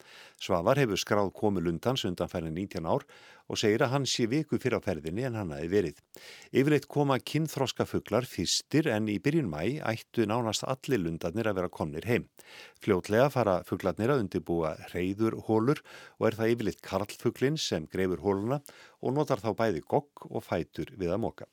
Svavar 0.40 0.80
hefur 0.80 1.00
skráð 1.00 1.32
komi 1.37 1.62
Lundans 1.64 2.06
undan 2.09 2.30
færið 2.32 2.56
19 2.56 2.88
ár 2.88 3.04
og 3.50 3.59
segir 3.59 3.82
að 3.82 3.92
hann 3.94 4.06
sé 4.06 4.28
viku 4.30 4.61
fyrir 4.62 4.78
á 4.78 4.87
ferðinni 4.87 5.26
en 5.26 5.37
hann 5.37 5.52
hafi 5.54 5.68
verið. 5.73 6.00
Yfirleitt 6.54 6.88
koma 6.88 7.18
kynþroska 7.18 7.87
fugglar 7.90 8.28
fyrstir 8.30 8.88
en 8.94 9.11
í 9.11 9.18
byrjun 9.23 9.50
mæ 9.50 9.82
ættu 9.92 10.26
nánast 10.30 10.64
allir 10.70 11.02
lundarnir 11.02 11.50
að 11.50 11.61
vera 11.61 11.73
komnir 11.76 12.06
heim. 12.09 12.28
Fljótlega 12.80 13.28
fara 13.35 13.61
fugglarnir 13.66 14.14
að 14.14 14.25
undirbúa 14.25 14.76
reyður 14.94 15.40
hólur 15.49 15.82
og 16.18 16.30
er 16.30 16.38
það 16.38 16.54
yfirleitt 16.54 16.85
karlfugglin 16.87 17.59
sem 17.61 17.90
greifur 17.90 18.23
hóluna 18.25 18.62
og 19.02 19.16
notar 19.18 19.42
þá 19.42 19.50
bæði 19.59 19.82
gogg 19.82 20.30
og 20.30 20.47
fætur 20.47 20.94
við 20.97 21.16
að 21.16 21.26
móka. 21.26 21.50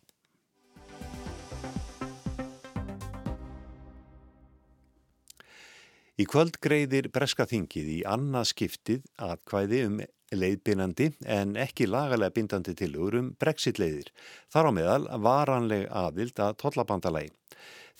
Í 6.17 6.25
kvöld 6.25 6.55
greiðir 6.65 7.11
breska 7.13 7.45
þingið 7.45 7.89
í 7.93 7.97
annað 8.09 8.47
skiptið 8.49 9.03
atkvæði 9.21 9.81
um 9.85 9.99
leiðbynandi 10.33 11.11
en 11.29 11.51
ekki 11.61 11.85
lagalega 11.85 12.33
bindandi 12.33 12.73
tilugur 12.79 13.19
um 13.19 13.27
brexit 13.37 13.77
leiðir. 13.77 14.09
Þar 14.49 14.69
á 14.69 14.71
meðal 14.79 15.05
varanleg 15.21 15.85
aðvild 15.93 16.41
að 16.41 16.55
tollabandalagi. 16.63 17.29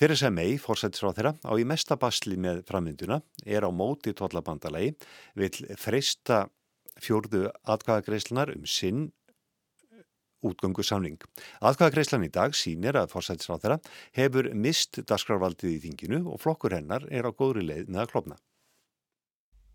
Þeirri 0.01 0.17
sem 0.17 0.33
mei, 0.33 0.57
fórsættisráð 0.57 1.13
þeirra, 1.19 1.35
á 1.45 1.53
í 1.61 1.67
mesta 1.69 1.97
basli 2.01 2.39
með 2.41 2.63
framvinduna, 2.65 3.19
er 3.45 3.65
á 3.65 3.69
móti 3.69 4.15
tollabandalagi, 4.17 4.95
vil 5.37 5.77
freista 5.77 6.47
fjórðu 6.97 7.51
atkvæðagreislunar 7.69 8.55
um 8.57 8.65
sinn 8.65 9.11
útgöngu 10.45 10.83
samling. 10.85 11.21
Atkvæðagreislan 11.61 12.25
í 12.27 12.31
dag 12.33 12.55
sínir 12.55 12.97
að 12.99 13.13
fórsættisráð 13.13 13.63
þeirra 13.63 13.79
hefur 14.17 14.51
mist 14.53 15.01
dasgrarvaldið 15.09 15.75
í 15.75 15.79
þinginu 15.87 16.23
og 16.33 16.41
flokkur 16.43 16.77
hennar 16.77 17.07
er 17.09 17.25
á 17.25 17.31
góðri 17.31 17.65
leið 17.65 17.89
með 17.89 18.03
að 18.03 18.11
klopna. 18.13 18.37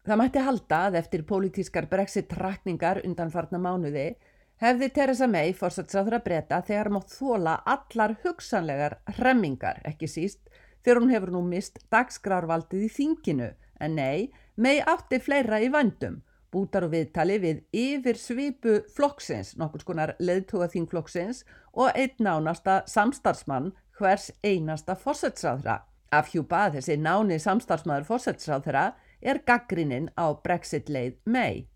Það 0.02 0.18
mætti 0.18 0.42
halda 0.42 0.78
að 0.88 0.98
eftir 0.98 1.22
pólitískar 1.26 1.86
brexit-trakningar 1.90 3.04
undanfarna 3.06 3.60
mánuði 3.62 4.08
hefði 4.62 4.88
Theresa 4.94 5.28
May 5.30 5.52
fórsatsráður 5.58 6.18
að 6.18 6.24
breyta 6.26 6.58
þegar 6.66 6.90
mótt 6.94 7.14
þóla 7.14 7.54
allar 7.66 8.16
hugsanlegar 8.24 8.98
hremmingar, 9.16 9.78
ekki 9.86 10.10
síst, 10.10 10.42
þegar 10.82 11.02
hún 11.02 11.14
hefur 11.14 11.32
nú 11.34 11.42
mist 11.46 11.78
dagsgrárvaldið 11.94 12.86
í 12.86 12.90
þinginu, 12.96 13.52
en 13.82 13.96
nei, 13.98 14.30
May 14.54 14.82
átti 14.84 15.18
fleira 15.22 15.62
í 15.64 15.70
vandum, 15.72 16.20
bútar 16.52 16.86
og 16.86 16.92
viðtali 16.92 17.38
við 17.42 17.62
yfir 17.72 18.20
svipu 18.20 18.78
flokksins, 18.96 19.54
nokkur 19.56 19.82
skonar 19.84 20.14
leðtúa 20.20 20.68
þingflokksins 20.72 21.42
og 21.72 21.90
einn 21.96 22.20
nánasta 22.20 22.82
samstarfsmann 22.90 23.72
hvers 23.98 24.30
einasta 24.44 24.96
fórsatsráðra. 24.98 25.80
Afhjúpa 26.12 26.66
þessi 26.74 26.98
náni 27.00 27.38
samstarfsmaður 27.40 28.08
fórsatsráðra 28.10 28.86
er 29.22 29.40
gaggrinnin 29.48 30.10
á 30.18 30.36
Brexit-leið 30.44 31.16
May. 31.24 31.66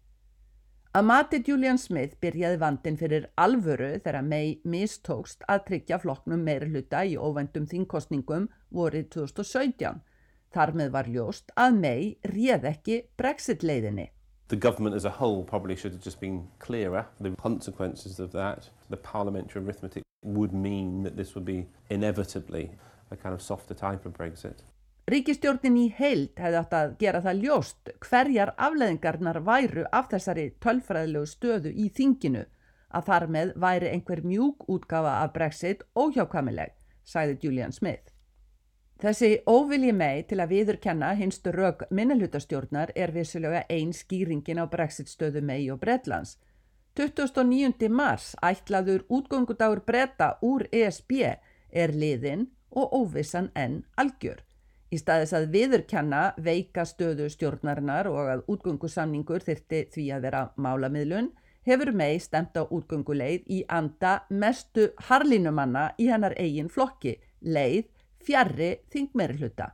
Að 0.97 1.05
mati 1.05 1.39
Julian 1.45 1.77
Smith 1.77 2.17
byrjaði 2.25 2.57
vandin 2.61 2.97
fyrir 2.97 3.27
alvöru 3.37 3.91
þegar 3.99 4.25
May 4.25 4.55
mistókst 4.65 5.45
að 5.45 5.65
tryggja 5.71 5.99
flokknum 6.01 6.45
meira 6.45 6.69
hluta 6.71 7.03
í 7.05 7.19
óvendum 7.21 7.67
þingkostningum 7.69 8.49
vorið 8.73 9.11
2017. 9.19 10.01
Þar 10.57 10.73
með 10.81 10.93
var 10.97 11.11
ljóst 11.13 11.53
að 11.53 11.81
May 11.83 12.15
réð 12.33 12.69
ekki 12.73 13.01
Brexit-leiðinni. 13.21 14.09
The 14.49 14.57
government 14.57 14.95
as 14.95 15.05
a 15.05 15.11
whole 15.11 15.43
probably 15.43 15.75
should 15.75 15.93
have 15.93 16.03
just 16.03 16.21
been 16.21 16.49
clearer. 16.61 17.07
The 17.21 17.31
consequences 17.31 18.21
of 18.21 18.31
that, 18.33 18.71
the 18.89 18.97
parliamentary 18.97 19.63
arithmetic 19.63 20.05
would 20.23 20.53
mean 20.53 21.03
that 21.03 21.17
this 21.17 21.35
would 21.35 21.45
be 21.45 21.67
inevitably 21.91 22.71
a 23.11 23.17
kind 23.17 23.35
of 23.35 23.43
softer 23.43 23.75
type 23.75 24.07
of 24.07 24.13
Brexit. 24.13 24.63
Ríkistjórnin 25.07 25.77
í 25.79 25.85
heild 25.95 26.33
hefði 26.35 26.59
átt 26.59 26.73
að 26.75 26.95
gera 26.99 27.21
það 27.23 27.43
ljóst 27.45 27.91
hverjar 28.03 28.51
afleðingarnar 28.59 29.39
væru 29.47 29.85
af 29.95 30.09
þessari 30.11 30.49
tölfræðilegu 30.63 31.31
stöðu 31.31 31.71
í 31.71 31.87
þinginu 31.95 32.43
að 32.91 33.07
þar 33.11 33.27
með 33.37 33.53
væri 33.63 33.93
einhver 33.93 34.23
mjúk 34.27 34.67
útgafa 34.67 35.21
af 35.23 35.33
Brexit 35.37 35.87
óhjákamileg, 35.95 36.75
sæði 37.07 37.39
Julian 37.43 37.75
Smith. 37.75 38.16
Þessi 38.97 39.43
óvilji 39.45 39.93
mei 39.93 40.23
til 40.25 40.39
að 40.41 40.53
viðurkenna 40.55 41.11
hinstu 41.19 41.53
rauk 41.53 41.83
minnelhutastjórnar 41.93 42.95
er 42.97 43.11
vissulega 43.13 43.67
einn 43.69 43.91
skýringin 43.93 44.57
á 44.57 44.65
Brexit 44.73 45.11
stöðu 45.13 45.43
mei 45.45 45.69
og 45.71 45.83
Bretlands. 45.83 46.39
29. 46.97 47.91
mars 47.93 48.31
ætlaður 48.41 49.05
útgöngudagur 49.13 49.83
bretta 49.85 50.31
úr 50.41 50.65
ESB 50.73 51.13
er 51.77 51.93
liðin 51.93 52.47
og 52.73 52.95
óvissan 52.97 53.51
enn 53.53 53.83
algjör. 54.01 54.41
Í 54.89 54.97
staðis 55.03 55.35
að 55.37 55.51
viðurkenna 55.53 56.23
veika 56.41 56.87
stöðu 56.89 57.27
stjórnarinnar 57.29 58.09
og 58.09 58.31
að 58.33 58.47
útgöngusamningur 58.55 59.45
þyrti 59.45 59.83
því 59.93 60.07
að 60.17 60.25
vera 60.25 60.43
málamiðlun 60.57 61.29
hefur 61.69 61.93
mei 61.93 62.17
stemt 62.23 62.57
á 62.57 62.65
útgönguleið 62.65 63.45
í 63.53 63.61
anda 63.69 64.23
mestu 64.31 64.89
harlinumanna 65.11 65.91
í 66.01 66.09
hennar 66.09 66.33
eigin 66.41 66.73
flokki, 66.73 67.19
leið 67.43 67.93
fjarrri 68.27 68.71
þingmeri 68.93 69.39
hluta. 69.41 69.71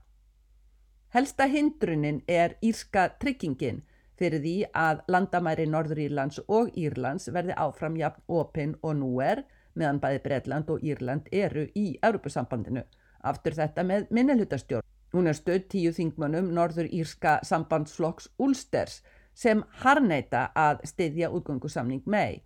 Helsta 1.15 1.47
hindrunin 1.47 2.23
er 2.29 2.57
írska 2.65 3.09
tryggingin 3.21 3.83
fyrir 4.17 4.41
því 4.45 4.55
að 4.77 5.03
landamæri 5.13 5.67
Norður 5.69 6.01
Írlands 6.07 6.41
og 6.49 6.71
Írlands 6.79 7.29
verði 7.33 7.57
áfram 7.57 7.97
jafn 8.01 8.23
opinn 8.29 8.77
og 8.83 8.97
nú 9.01 9.11
er 9.25 9.43
meðan 9.75 10.01
bæði 10.01 10.23
Breitland 10.27 10.71
og 10.71 10.85
Írland 10.85 11.29
eru 11.33 11.67
í 11.77 11.99
Europasambandinu. 12.03 12.85
Aftur 13.23 13.57
þetta 13.57 13.85
með 13.89 14.09
minnelhutastjórn. 14.11 14.87
Hún 15.13 15.29
er 15.29 15.37
stödd 15.37 15.69
tíu 15.73 15.93
þingmönnum 15.93 16.49
Norður 16.57 16.89
Írska 16.89 17.39
sambandsflokks 17.45 18.31
Úlsters 18.41 19.03
sem 19.35 19.61
harneita 19.83 20.51
að 20.57 20.81
styðja 20.89 21.31
útgöngusamning 21.33 22.05
mei 22.07 22.43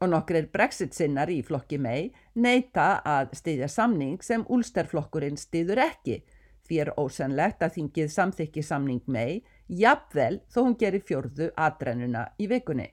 og 0.00 0.08
nokkur 0.08 0.38
er 0.40 0.50
brexit 0.52 0.96
sinnar 0.96 1.30
í 1.32 1.40
flokki 1.44 1.78
mei 1.78 2.10
neita 2.34 3.00
að 3.04 3.34
styðja 3.36 3.68
samning 3.68 4.22
sem 4.24 4.46
Úlsterflokkurinn 4.48 5.36
styður 5.40 5.82
ekki 5.84 6.20
því 6.68 6.78
er 6.84 6.92
ósennlegt 7.02 7.64
að 7.66 7.74
þingið 7.76 8.12
samþykki 8.14 8.64
samning 8.64 9.02
mei 9.06 9.42
jafnvel 9.82 10.40
þó 10.48 10.60
hún 10.62 10.78
gerir 10.80 11.04
fjörðu 11.06 11.50
aðrennuna 11.58 12.28
í 12.38 12.48
vikunni. 12.50 12.88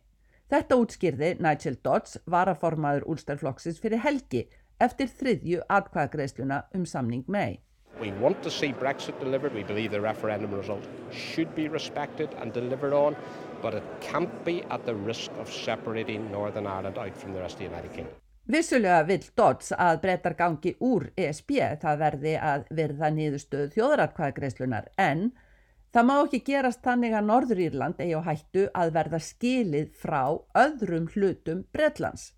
Þetta 0.47 0.79
útskýrði 0.81 1.29
Nigel 1.43 1.77
Dodds 1.83 2.17
varaformaður 2.25 3.07
Úlsterflokksins 3.13 3.79
fyrir 3.83 4.03
helgi 4.03 4.47
eftir 4.83 5.09
þriðju 5.19 5.63
atkvæðagreisluna 5.77 6.61
um 6.77 6.85
samning 6.85 7.23
mei. 7.27 7.59
We 7.99 8.11
want 8.21 8.43
to 8.43 8.51
see 8.51 8.73
Brexit 8.73 9.19
delivered. 9.19 9.53
We 9.53 9.63
believe 9.63 9.91
the 9.91 10.01
referendum 10.01 10.53
result 10.53 10.87
should 11.11 11.53
be 11.55 11.67
respected 11.67 12.29
and 12.41 12.53
delivered 12.53 12.93
on, 12.93 13.15
but 13.61 13.73
it 13.73 13.83
can't 14.01 14.45
be 14.45 14.63
at 14.69 14.85
the 14.85 14.95
risk 14.95 15.31
of 15.39 15.51
separating 15.51 16.31
Northern 16.31 16.67
Ireland 16.67 16.97
out 16.97 17.17
from 17.17 17.33
the 17.33 17.39
rest 17.39 17.55
of 17.55 17.59
the 17.59 17.65
United 17.65 17.93
Kingdom. 17.93 18.13
Vissulega 18.47 19.01
vill 19.03 19.25
Dodds 19.35 19.73
að 19.75 19.97
breytar 20.05 20.37
gangi 20.39 20.71
úr 20.79 21.09
ESB, 21.19 21.57
það 21.81 21.99
verði 21.99 22.35
að 22.39 22.63
verða 22.71 23.09
nýðustöðu 23.11 23.73
þjóðratkvæðagreislunar, 23.73 24.87
en 24.95 25.33
það 25.91 26.07
má 26.07 26.13
ekki 26.21 26.39
gerast 26.47 26.83
þannig 26.85 27.17
að 27.17 27.27
Norður 27.27 27.63
Írland 27.65 27.99
eigi 27.99 28.15
á 28.15 28.23
hættu 28.23 28.65
að 28.71 28.93
verða 28.95 29.19
skilið 29.19 29.91
frá 29.99 30.21
öðrum 30.55 31.09
hlutum 31.11 31.65
Breitlands. 31.75 32.31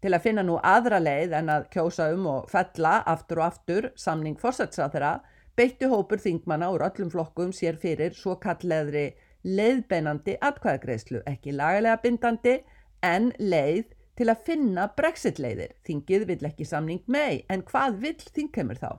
Til 0.00 0.14
að 0.14 0.24
finna 0.24 0.46
nú 0.46 0.56
aðra 0.62 1.02
leið 1.02 1.36
en 1.42 1.52
að 1.52 1.68
kjósa 1.74 2.08
um 2.14 2.26
og 2.30 2.48
fella 2.48 3.00
aftur 3.02 3.42
og 3.42 3.50
aftur 3.50 3.90
samning 3.98 4.38
fórsætsáþara 4.40 5.18
beittu 5.58 5.90
hópur 5.90 6.22
þingmanna 6.22 6.70
úr 6.72 6.84
öllum 6.86 7.10
flokkum 7.10 7.52
sér 7.52 7.76
fyrir 7.82 8.14
svo 8.14 8.36
kalleðri 8.40 9.10
leiðbeinandi 9.44 10.38
atkvæðagreyslu, 10.42 11.22
ekki 11.26 11.54
lagalega 11.54 12.00
bindandi 12.02 12.56
en 13.04 13.30
leið 13.38 13.94
til 14.18 14.28
að 14.32 14.42
finna 14.48 14.88
brexit 14.96 15.38
leiðir. 15.38 15.76
Þingið 15.86 16.26
vill 16.32 16.48
ekki 16.48 16.66
samning 16.66 17.04
mei 17.06 17.44
en 17.48 17.62
hvað 17.66 18.00
vill 18.02 18.18
þingkemur 18.18 18.80
þá? 18.80 18.90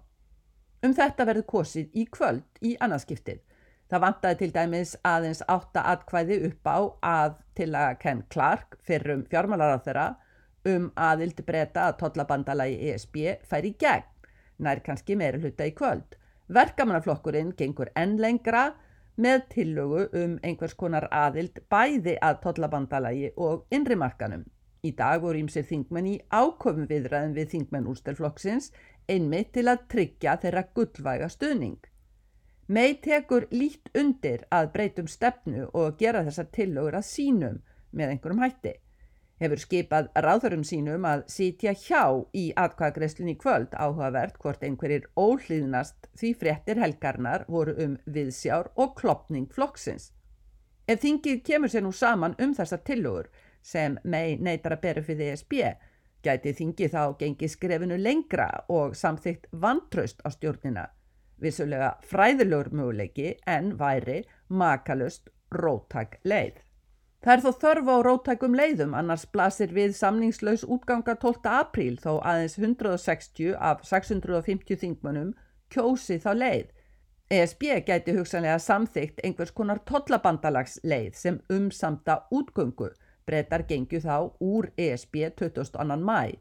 Um 0.86 0.96
þetta 0.96 1.25
verður 1.27 1.48
kosið 1.51 1.96
í 2.00 2.05
kvöld 2.08 2.63
í 2.63 2.77
annarskiptið. 2.79 3.41
Það 3.89 4.03
vantaði 4.05 4.38
til 4.39 4.51
dæmis 4.55 4.93
aðeins 5.03 5.41
átta 5.50 5.84
atkvæði 5.91 6.38
upp 6.48 6.69
á 6.69 6.79
að 7.10 7.39
til 7.58 7.72
að 7.75 7.96
Ken 8.03 8.22
Clark 8.31 8.77
fyrrum 8.86 9.25
fjármálaráð 9.31 9.81
þeirra 9.88 10.08
um 10.69 10.89
aðild 10.96 11.41
breyta 11.48 11.88
að 11.89 11.98
tollabandalagi 12.03 12.91
ESB 12.91 13.17
fær 13.50 13.65
í 13.65 13.74
gegn, 13.81 14.05
nær 14.62 14.84
kannski 14.86 15.17
meira 15.19 15.41
hluta 15.41 15.67
í 15.67 15.74
kvöld. 15.75 16.15
Verkamannaflokkurinn 16.53 17.55
gengur 17.58 17.89
enn 17.98 18.17
lengra 18.22 18.69
með 19.19 19.43
tillögu 19.53 20.05
um 20.21 20.38
einhvers 20.43 20.75
konar 20.79 21.07
aðild 21.11 21.59
bæði 21.71 22.15
að 22.23 22.39
tollabandalagi 22.45 23.33
og 23.35 23.65
innrimarkanum. 23.75 24.45
Í 24.88 24.91
dag 24.95 25.21
voru 25.21 25.41
ímsir 25.43 25.65
þingmenn 25.67 26.07
í 26.07 26.15
áköfum 26.31 26.88
viðræðin 26.88 27.35
við 27.35 27.49
þingmenn 27.53 27.89
úrstelflokksins 27.91 28.71
einmitt 29.11 29.51
til 29.57 29.67
að 29.67 29.85
tryggja 29.91 30.38
þeirra 30.39 30.65
gullvæga 30.75 31.29
stuðning. 31.29 31.79
Mei 32.69 32.95
tekur 33.03 33.47
lít 33.51 33.89
undir 33.97 34.45
að 34.53 34.71
breytum 34.75 35.07
stefnu 35.09 35.67
og 35.73 35.97
gera 35.99 36.23
þessar 36.27 36.51
tillögur 36.55 36.99
að 37.01 37.09
sínum 37.09 37.57
með 37.91 38.13
einhverjum 38.13 38.45
hætti 38.45 38.75
hefur 39.39 39.62
skipað 39.62 40.10
ráðurum 40.19 40.63
sínum 40.67 41.05
að 41.08 41.24
sitja 41.31 41.74
hjá 41.74 42.03
í 42.36 42.50
atkvæðagreslun 42.60 43.31
í 43.34 43.38
kvöld 43.39 43.75
áhugavert 43.75 44.38
hvort 44.43 44.63
einhverjir 44.67 45.08
óhlýðnast 45.15 46.10
því 46.19 46.31
fréttir 46.41 46.81
helgarnar 46.84 47.46
voru 47.48 47.75
um 47.86 47.98
viðsjár 48.05 48.72
og 48.75 48.96
klopning 49.00 49.48
flokksins. 49.55 50.12
Ef 50.89 51.03
þingið 51.03 51.43
kemur 51.46 51.72
sér 51.72 51.86
nú 51.86 51.93
saman 51.96 52.36
um 52.41 52.55
þessar 52.58 52.84
tillögur 52.84 53.29
sem 53.63 53.98
mei 54.03 54.36
neytar 54.36 54.75
að 54.75 54.84
bera 54.86 55.03
fyrir 55.05 55.34
ESB, 55.34 55.53
gæti 56.24 56.53
þingið 56.55 56.96
þá 56.96 57.03
gengið 57.19 57.53
skrefinu 57.53 58.00
lengra 58.00 58.50
og 58.67 58.96
samþygt 58.98 59.48
vantraust 59.51 60.24
á 60.25 60.29
stjórnina, 60.34 60.88
vissulega 61.39 61.93
fræðilegur 62.10 62.74
möguleiki 62.75 63.36
en 63.48 63.75
væri 63.79 64.24
makalust 64.50 65.29
róttak 65.55 66.19
leið. 66.27 66.58
Það 67.19 67.33
er 67.33 67.41
þó 67.43 67.51
þörf 67.61 67.89
á 67.91 67.95
rótækum 68.05 68.53
leiðum 68.55 68.93
annars 68.95 69.25
blasir 69.27 69.73
við 69.75 69.91
samningslaus 69.97 70.61
útganga 70.63 71.17
12. 71.19 71.49
apríl 71.51 71.97
þó 71.99 72.21
aðeins 72.23 72.55
160 72.55 73.57
af 73.59 73.81
650 73.83 74.79
þingmönnum 74.79 75.33
kjósi 75.67 76.15
þá 76.23 76.29
leið. 76.38 76.69
ESB 77.29 77.65
gæti 77.89 78.15
hugsanlega 78.15 78.55
samþygt 78.63 79.19
einhvers 79.27 79.51
konar 79.51 79.83
tollabandalagsleið 79.85 81.17
sem 81.19 81.41
umsamta 81.51 82.21
útgöngu. 82.31 82.93
Brettar 83.27 83.67
gengju 83.67 83.99
þá 83.99 84.31
úr 84.39 84.71
ESB 84.79 85.27
22. 85.35 85.99
mæ. 85.99 86.39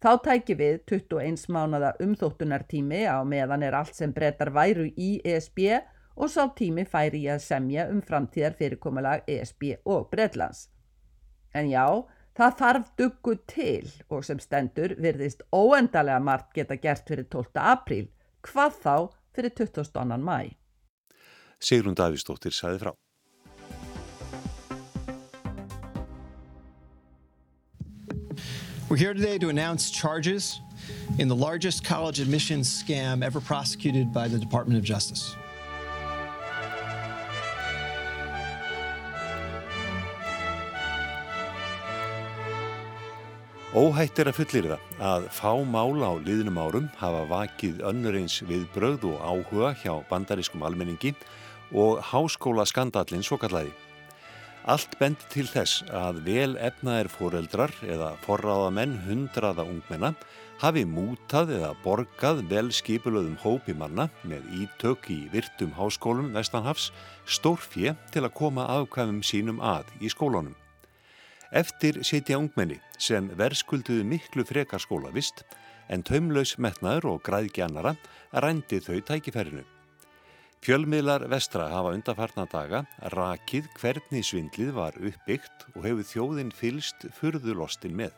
Þá 0.00 0.12
tæki 0.24 0.54
við 0.56 0.78
21 0.86 1.50
mánada 1.50 1.90
umþóttunartími 2.00 3.02
á 3.10 3.18
meðan 3.26 3.66
er 3.66 3.74
allt 3.82 3.98
sem 3.98 4.14
brettar 4.14 4.54
væru 4.54 4.86
í 4.94 5.10
ESB 5.26 5.82
og 6.20 6.28
sá 6.28 6.44
tími 6.56 6.84
færi 6.84 7.24
í 7.24 7.28
að 7.32 7.40
semja 7.46 7.86
um 7.88 8.02
framtíðar 8.04 8.56
fyrirkomulag 8.58 9.24
ESB 9.30 9.80
og 9.88 10.10
Bretlands. 10.12 10.68
En 11.56 11.70
já, 11.72 11.86
það 12.36 12.56
þarf 12.60 12.90
duggu 13.00 13.36
til 13.48 13.88
og 14.12 14.24
sem 14.28 14.40
stendur 14.42 14.94
virðist 15.00 15.42
óendalega 15.52 16.20
margt 16.20 16.52
geta 16.54 16.76
gert 16.76 17.08
fyrir 17.08 17.24
12. 17.32 17.56
apríl. 17.56 18.10
Hvað 18.44 18.76
þá 18.84 18.96
fyrir 19.34 19.54
22. 19.56 20.20
mæ. 20.20 20.56
Sigrun 21.60 21.96
Davísdóttir 21.96 22.52
sæði 22.52 22.84
frá. 22.84 22.92
We're 28.90 28.96
here 28.96 29.14
today 29.14 29.38
to 29.38 29.50
announce 29.50 29.90
charges 29.92 30.60
in 31.18 31.28
the 31.28 31.36
largest 31.36 31.84
college 31.84 32.18
admissions 32.18 32.68
scam 32.68 33.22
ever 33.22 33.40
prosecuted 33.40 34.12
by 34.12 34.26
the 34.26 34.38
Department 34.38 34.78
of 34.78 34.84
Justice. 34.84 35.36
Óhætt 43.70 44.18
er 44.18 44.26
að 44.26 44.34
fullir 44.40 44.66
það 44.66 45.02
að 45.06 45.26
fá 45.30 45.50
mála 45.62 46.08
á 46.10 46.14
liðnum 46.26 46.56
árum 46.58 46.86
hafa 46.98 47.20
vakið 47.30 47.84
önnur 47.86 48.16
eins 48.18 48.40
við 48.42 48.64
bröð 48.74 49.04
og 49.12 49.20
áhuga 49.22 49.68
hjá 49.78 49.92
bandarískum 50.08 50.64
almenningi 50.66 51.12
og 51.70 52.00
háskóla 52.02 52.64
skandallin 52.66 53.22
svo 53.22 53.38
kallaði. 53.38 53.70
Allt 54.66 54.96
bend 54.98 55.22
til 55.30 55.46
þess 55.46 55.84
að 55.86 56.18
vel 56.26 56.56
efnaðir 56.58 57.12
foreldrar 57.14 57.70
eða 57.86 58.16
forráðamenn 58.24 58.96
hundraða 59.06 59.62
ungmenna 59.62 60.16
hafi 60.58 60.82
mútað 60.82 61.54
eða 61.60 61.70
borgað 61.84 62.42
vel 62.50 62.72
skipulöðum 62.74 63.38
hópi 63.44 63.76
manna 63.78 64.08
með 64.26 64.50
ítök 64.64 65.12
í 65.14 65.20
virtum 65.30 65.70
háskólum 65.78 66.34
Vestanhafs 66.34 66.90
stórfje 67.22 67.94
til 68.10 68.26
að 68.26 68.34
koma 68.34 68.66
afkvæmum 68.80 69.22
sínum 69.22 69.62
að 69.62 69.94
í 70.02 70.10
skólunum. 70.10 70.58
Eftir 71.50 72.04
setja 72.06 72.38
ungmenni 72.38 72.76
sem 72.94 73.26
verðskulduðu 73.34 74.04
miklu 74.06 74.44
frekar 74.46 74.78
skólavist 74.78 75.42
en 75.90 76.04
taumlaus 76.06 76.52
metnaður 76.62 77.08
og 77.16 77.24
græðki 77.26 77.64
annara 77.66 77.96
rændi 78.30 78.78
þau 78.78 79.00
tækifærinu. 79.08 79.64
Fjölmiðlar 80.62 81.24
vestra 81.32 81.66
hafa 81.72 81.96
undarfarna 81.96 82.46
daga 82.52 82.84
rakið 83.16 83.66
hvernig 83.80 84.28
svindlið 84.28 84.72
var 84.78 84.94
uppbyggt 84.94 85.66
og 85.74 85.82
hefur 85.88 86.06
þjóðin 86.12 86.54
fylst 86.54 87.08
furðulostin 87.18 87.98
með. 87.98 88.14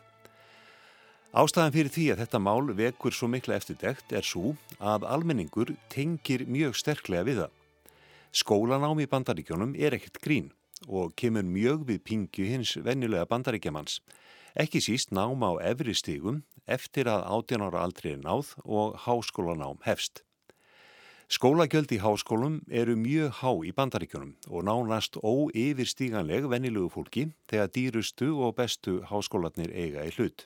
Ástæðan 1.33 1.73
fyrir 1.73 1.93
því 1.95 2.09
að 2.13 2.25
þetta 2.27 2.45
mál 2.45 2.73
vekur 2.77 3.15
svo 3.17 3.31
mikla 3.33 3.57
eftirdekt 3.57 4.13
er 4.13 4.27
svo 4.27 4.53
að 4.77 5.07
almenningur 5.09 5.73
tengir 5.89 6.45
mjög 6.45 6.77
sterklega 6.77 7.25
við 7.25 7.45
það. 7.47 7.55
Skólanám 8.29 9.01
í 9.01 9.09
bandaríkjónum 9.09 9.73
er 9.73 9.97
ekkert 9.97 10.21
grín 10.21 10.53
og 10.87 11.15
kemur 11.15 11.45
mjög 11.47 11.87
við 11.89 12.03
pingju 12.07 12.45
hins 12.49 12.75
venjulega 12.83 13.25
bandaríkjamanns. 13.29 14.01
Ekki 14.53 14.81
síst 14.83 15.11
nám 15.11 15.41
á 15.41 15.57
efri 15.65 15.95
stígum 15.97 16.43
eftir 16.67 17.09
að 17.09 17.25
18 17.25 17.65
ára 17.65 17.81
aldrei 17.85 18.13
er 18.13 18.21
náð 18.21 18.53
og 18.63 18.99
háskólanám 19.05 19.81
hefst. 19.87 20.21
Skólagjöld 21.33 21.89
í 21.95 21.97
háskólum 22.03 22.59
eru 22.69 22.93
mjög 22.99 23.39
há 23.39 23.51
í 23.65 23.71
bandaríkjunum 23.73 24.35
og 24.51 24.65
nánast 24.67 25.15
óyfirstíganleg 25.17 26.45
venjulegu 26.51 26.91
fólki 26.93 27.23
þegar 27.49 27.71
dýrustu 27.73 28.27
og 28.37 28.57
bestu 28.59 28.99
háskólatnir 29.09 29.71
eiga 29.73 30.03
í 30.05 30.11
hlut. 30.13 30.45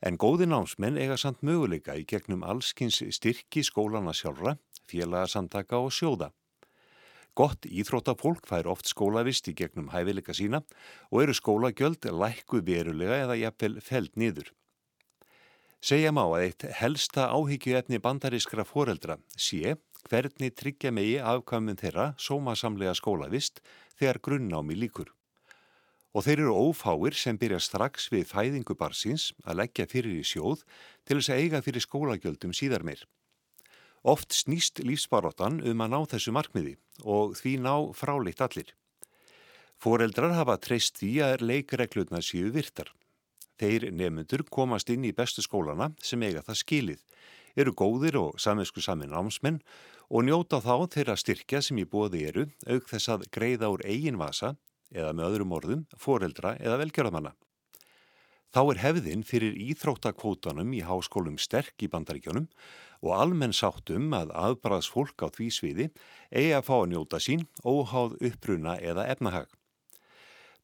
En 0.00 0.16
góði 0.16 0.46
námsmenn 0.48 0.96
eiga 0.96 1.18
samt 1.20 1.42
möguleika 1.44 1.98
í 2.00 2.06
gegnum 2.08 2.46
allskins 2.48 3.02
styrki 3.16 3.64
skólana 3.64 4.14
sjálfra, 4.16 4.56
félagasamtaka 4.88 5.80
og 5.80 5.92
sjóða. 5.92 6.30
Gott 7.34 7.66
íþróttafólk 7.66 8.46
fær 8.46 8.68
oft 8.70 8.86
skólavist 8.86 9.48
í 9.50 9.56
gegnum 9.58 9.88
hæfileika 9.90 10.34
sína 10.38 10.60
og 11.10 11.24
eru 11.24 11.34
skólagjöld 11.34 12.06
lækku 12.06 12.60
verulega 12.62 13.24
eða 13.24 13.38
jafnvel 13.40 13.80
feld 13.82 14.14
niður. 14.14 14.52
Segja 15.84 16.12
má 16.14 16.22
að 16.22 16.44
eitt 16.44 16.64
helsta 16.78 17.26
áhyggjuefni 17.34 17.98
bandarískra 18.04 18.64
foreldra 18.64 19.18
sé 19.36 19.74
hvernig 20.06 20.54
tryggja 20.54 20.92
megi 20.94 21.18
afkvæmum 21.18 21.76
þeirra 21.80 22.06
sómasamlega 22.22 22.94
skólavist 22.94 23.60
þegar 23.98 24.22
grunnámi 24.28 24.78
líkur. 24.78 25.10
Og 26.14 26.22
þeir 26.22 26.44
eru 26.44 26.54
ófáir 26.70 27.18
sem 27.18 27.36
byrja 27.36 27.58
strax 27.58 28.06
við 28.14 28.28
fæðingu 28.30 28.78
barsins 28.78 29.32
að 29.42 29.64
leggja 29.64 29.90
fyrir 29.90 30.14
í 30.20 30.22
sjóð 30.22 30.62
til 31.02 31.18
þess 31.18 31.34
að 31.34 31.42
eiga 31.42 31.62
fyrir 31.66 31.82
skólagjöldum 31.82 32.54
síðar 32.54 32.86
meir. 32.86 33.02
Oft 34.04 34.34
snýst 34.36 34.82
lífsbaróttan 34.84 35.62
um 35.64 35.80
að 35.80 35.92
ná 35.94 36.00
þessu 36.12 36.32
markmiði 36.36 36.74
og 37.08 37.38
því 37.38 37.54
ná 37.64 37.72
fráleitt 37.96 38.42
allir. 38.44 38.74
Fóreldrar 39.80 40.34
hafa 40.36 40.58
treyst 40.60 41.00
því 41.00 41.12
að 41.24 41.44
leikreglutna 41.48 42.20
séu 42.20 42.50
virtar. 42.52 42.90
Þeir 43.56 43.88
nefnundur 43.96 44.44
komast 44.52 44.90
inn 44.92 45.06
í 45.08 45.14
bestu 45.16 45.40
skólana 45.44 45.88
sem 46.04 46.20
eiga 46.20 46.42
það 46.44 46.60
skilið, 46.60 47.00
eru 47.56 47.72
góðir 47.72 48.18
og 48.20 48.36
saminsku 48.42 48.84
samin 48.84 49.14
námsmenn 49.14 49.62
og 50.10 50.26
njóta 50.26 50.60
þá 50.60 50.84
þeirra 50.98 51.16
styrkja 51.16 51.62
sem 51.64 51.80
í 51.80 51.88
bóði 51.88 52.26
eru 52.28 52.48
auk 52.68 52.90
þess 52.90 53.12
að 53.14 53.28
greiða 53.32 53.72
úr 53.72 53.86
eigin 53.88 54.20
vasa 54.20 54.52
eða 54.92 55.14
með 55.16 55.30
öðrum 55.30 55.56
orðum, 55.56 55.86
fóreldra 55.96 56.58
eða 56.60 56.80
velgjörðamanna. 56.82 57.32
Þá 58.54 58.60
er 58.70 58.80
hefðin 58.84 59.24
fyrir 59.26 59.56
íþróttakvótanum 59.58 60.68
í 60.76 60.84
háskólum 60.86 61.40
sterk 61.42 61.74
í 61.82 61.88
bandaríkjónum 61.90 62.44
og 63.04 63.12
almenn 63.18 63.52
sáttum 63.52 64.14
að 64.16 64.32
aðbaraðs 64.32 64.88
fólk 64.88 65.20
á 65.20 65.28
því 65.28 65.50
sviði 65.52 65.90
eigi 66.32 66.54
að 66.56 66.64
fá 66.70 66.74
að 66.78 66.88
njóta 66.94 67.20
sín 67.20 67.44
óháð 67.60 68.16
uppruna 68.30 68.78
eða 68.80 69.04
efnahag. 69.12 69.50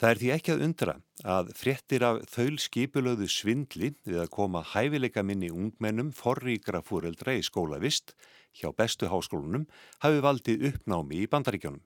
Það 0.00 0.10
er 0.10 0.20
því 0.20 0.28
ekki 0.32 0.52
að 0.54 0.62
undra 0.64 0.92
að 1.28 1.48
fréttir 1.60 2.04
af 2.08 2.22
þaul 2.32 2.54
skipulöðu 2.64 3.26
svindli 3.28 3.90
við 4.08 4.22
að 4.22 4.30
koma 4.32 4.62
hæfileika 4.64 5.20
minni 5.20 5.50
ungmennum 5.52 6.14
forríkra 6.16 6.80
fúreldra 6.80 7.34
í 7.36 7.42
skólavist 7.44 8.14
hjá 8.56 8.72
bestu 8.72 9.10
háskólunum 9.12 9.66
hafi 10.00 10.22
valdið 10.24 10.64
uppnámi 10.70 11.20
í 11.20 11.28
bandaríkjónum. 11.28 11.82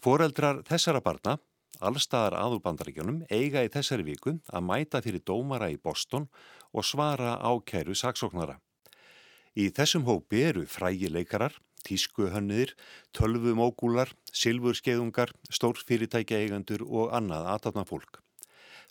Fóreldrar 0.00 0.62
þessara 0.64 1.02
barna, 1.04 1.36
allstaðar 1.84 2.38
aður 2.38 2.62
bandaríkjónum, 2.64 3.20
eiga 3.28 3.60
í 3.66 3.68
þessari 3.76 4.08
viku 4.08 4.38
að 4.48 4.64
mæta 4.64 5.02
fyrir 5.04 5.20
dómara 5.20 5.68
í 5.68 5.76
Boston 5.76 6.30
og 6.72 6.88
svara 6.88 7.36
ákæru 7.44 7.92
saksóknara. 7.92 8.56
Í 9.58 9.72
þessum 9.74 10.04
hópi 10.06 10.44
eru 10.46 10.62
frægileikarar, 10.70 11.56
tískuhönniðir, 11.82 12.76
tölvumógúlar, 13.16 14.12
silfurskeiðungar, 14.30 15.32
stórfyrirtækja 15.50 16.38
eigandur 16.44 16.84
og 16.86 17.10
annað 17.16 17.48
aðtáðna 17.56 17.84
fólk. 17.88 18.20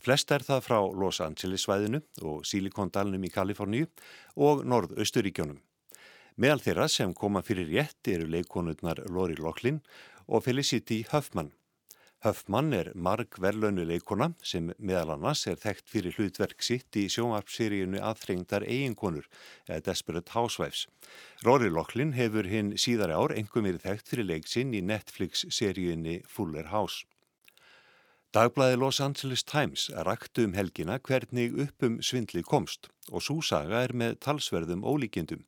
Flest 0.03 0.33
er 0.35 0.43
það 0.43 0.65
frá 0.65 0.77
Los 0.91 1.21
Angeles 1.23 1.63
svæðinu 1.63 2.01
og 2.19 2.43
Silikondalunum 2.45 3.23
í 3.23 3.31
Kaliforníu 3.31 3.87
og 4.35 4.65
Norðausturíkjónum. 4.67 5.61
Meðal 6.35 6.61
þeirra 6.65 6.89
sem 6.91 7.15
koma 7.15 7.41
fyrir 7.41 7.71
rétt 7.71 8.11
eru 8.11 8.27
leikonurnar 8.29 9.05
Lori 9.07 9.39
Locklin 9.39 9.79
og 10.27 10.43
Felicity 10.45 11.05
Huffman. 11.13 11.53
Höfmann 12.25 12.73
er 12.73 12.87
marg 12.97 13.35
verlaunu 13.37 13.83
leikona 13.85 14.31
sem 14.41 14.71
meðal 14.81 15.11
annars 15.13 15.43
er 15.51 15.59
þekkt 15.61 15.91
fyrir 15.91 16.15
hlutverk 16.17 16.63
sitt 16.65 16.97
í 16.97 17.03
sjónvarpseríunu 17.13 17.99
aðþrengdar 18.01 18.65
eiginkonur, 18.65 19.27
Desperate 19.85 20.33
Housewives. 20.33 20.87
Rory 21.45 21.69
Locklin 21.69 22.15
hefur 22.17 22.49
hinn 22.49 22.73
síðari 22.73 23.13
ár 23.13 23.35
engum 23.37 23.69
verið 23.69 23.85
þekkt 23.85 24.09
fyrir 24.09 24.29
leiksinn 24.31 24.73
í 24.73 24.81
Netflix-seríunni 24.81 26.23
Fuller 26.25 26.71
House. 26.73 27.05
Dagblæði 28.33 28.81
Los 28.81 28.97
Angeles 28.99 29.45
Times 29.45 29.85
raktu 30.09 30.47
um 30.49 30.57
helgina 30.57 30.97
hvernig 30.97 31.53
uppum 31.67 32.01
svindli 32.01 32.41
komst 32.41 32.89
og 33.11 33.21
súsaga 33.21 33.85
er 33.85 33.93
með 33.93 34.17
talsverðum 34.25 34.81
ólíkjendum. 34.81 35.45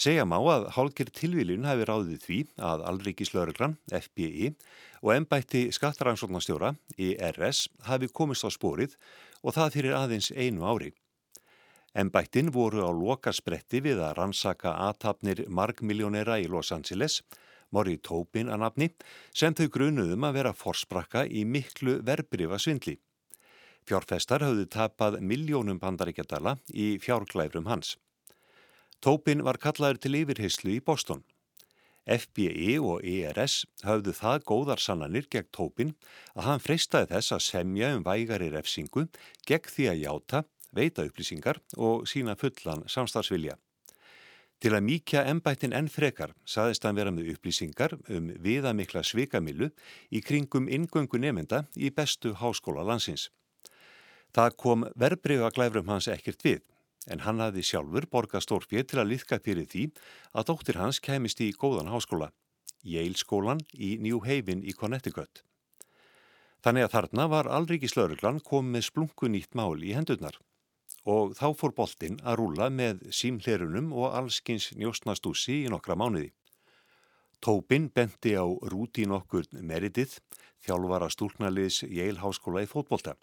Segja 0.00 0.24
má 0.24 0.38
að 0.40 0.70
hálkir 0.76 1.10
tilvílun 1.12 1.66
hafi 1.68 1.84
ráðið 1.88 2.24
því 2.24 2.38
að 2.64 2.84
Alrikislauruglan, 2.90 3.76
FBI 3.92 4.52
og 5.02 5.12
ennbætti 5.14 5.66
skattaransóknastjóra, 5.74 6.72
IRS, 6.96 7.68
hafi 7.86 8.08
komist 8.08 8.46
á 8.46 8.50
spórið 8.50 8.96
og 9.42 9.56
það 9.56 9.76
fyrir 9.76 9.96
aðeins 9.98 10.32
einu 10.32 10.64
ári. 10.64 10.92
Ennbættin 11.92 12.48
voru 12.52 12.86
á 12.88 12.90
loka 12.90 13.34
spretti 13.36 13.82
við 13.84 14.00
að 14.00 14.16
rannsaka 14.16 14.72
aðtapnir 14.88 15.44
margmiljónera 15.48 16.38
í 16.40 16.48
Los 16.48 16.72
Angeles, 16.72 17.20
Mori 17.72 17.98
Tobin 18.00 18.48
að 18.52 18.62
nafni, 18.64 18.88
sem 19.32 19.52
þau 19.52 19.68
grunuðum 19.72 20.24
að 20.24 20.38
vera 20.38 20.52
forsprakka 20.56 21.26
í 21.28 21.44
miklu 21.44 21.98
verbrifa 22.04 22.58
svindli. 22.60 22.96
Fjárfestar 23.88 24.44
hafðu 24.44 24.64
tapað 24.72 25.18
miljónum 25.20 25.80
bandaríkjadala 25.82 26.56
í 26.72 26.96
fjárglæfrum 27.02 27.68
hans. 27.68 27.96
Tópin 29.02 29.40
var 29.42 29.58
kallaður 29.58 29.98
til 29.98 30.14
yfirheyslu 30.20 30.76
í 30.76 30.82
Boston. 30.84 31.24
FBI 32.06 32.76
og 32.82 33.02
ERS 33.02 33.64
hafðu 33.82 34.14
það 34.14 34.44
góðar 34.46 34.82
sannanir 34.82 35.26
gegn 35.30 35.48
tópin 35.54 35.90
að 36.36 36.46
hann 36.46 36.62
freystaði 36.62 37.10
þess 37.10 37.34
að 37.34 37.44
semja 37.48 37.90
um 37.96 38.06
vægari 38.06 38.50
refsingu 38.54 39.08
gegn 39.46 39.74
því 39.74 39.88
að 39.90 40.00
játa, 40.04 40.44
veita 40.70 41.06
upplýsingar 41.06 41.58
og 41.76 42.06
sína 42.10 42.36
fullan 42.38 42.86
samstagsvilja. 42.86 43.58
Til 44.62 44.70
að 44.76 44.86
mýkja 44.86 45.24
ennbættin 45.26 45.74
enn 45.74 45.90
frekar 45.90 46.36
saðist 46.46 46.86
hann 46.86 46.94
vera 46.94 47.10
með 47.10 47.34
upplýsingar 47.34 47.96
um 48.06 48.30
viðamikla 48.38 49.02
svikamilu 49.02 49.72
í 50.14 50.22
kringum 50.22 50.70
ingöngu 50.70 51.18
nefnda 51.18 51.64
í 51.74 51.90
bestu 51.90 52.36
háskóla 52.38 52.86
landsins. 52.86 53.32
Það 54.30 54.54
kom 54.62 54.86
verbreyfa 54.94 55.50
glæfrum 55.50 55.90
hans 55.90 56.06
ekkert 56.06 56.46
við 56.46 56.62
en 57.10 57.22
hann 57.26 57.40
hafði 57.42 57.64
sjálfur 57.66 58.06
borgað 58.12 58.44
stórfið 58.46 58.86
til 58.90 59.00
að 59.02 59.10
liðka 59.12 59.38
fyrir 59.42 59.66
því 59.70 59.86
að 60.32 60.48
dóttir 60.50 60.78
hans 60.80 61.00
kemist 61.02 61.40
í 61.40 61.52
góðan 61.52 61.90
háskóla, 61.92 62.32
Yale 62.82 63.18
skólan 63.18 63.62
í 63.72 63.96
New 64.02 64.20
Haven 64.26 64.62
í 64.66 64.74
Connecticut. 64.74 65.42
Þannig 66.62 66.86
að 66.86 66.94
þarna 66.94 67.26
var 67.30 67.50
Alríkislauruglan 67.50 68.40
komið 68.46 68.76
með 68.76 68.86
splungu 68.86 69.30
nýtt 69.30 69.56
mál 69.58 69.82
í 69.82 69.94
hendurnar 69.96 70.38
og 71.02 71.34
þá 71.34 71.48
fór 71.58 71.74
boltinn 71.74 72.20
að 72.22 72.38
rúla 72.38 72.68
með 72.70 73.02
símlerunum 73.10 73.90
og 73.96 74.14
allskins 74.14 74.70
njóstnastúsi 74.78 75.64
í 75.64 75.70
nokkra 75.72 75.96
mánuði. 75.98 76.30
Tópin 77.42 77.88
benti 77.90 78.36
á 78.38 78.46
rúti 78.46 79.08
nokkur 79.10 79.48
meritið, 79.50 80.14
þjálfara 80.62 81.08
stúlknaliðs 81.10 81.82
Yale 81.90 82.22
háskóla 82.22 82.62
í 82.62 82.70
fótbolta. 82.70 83.16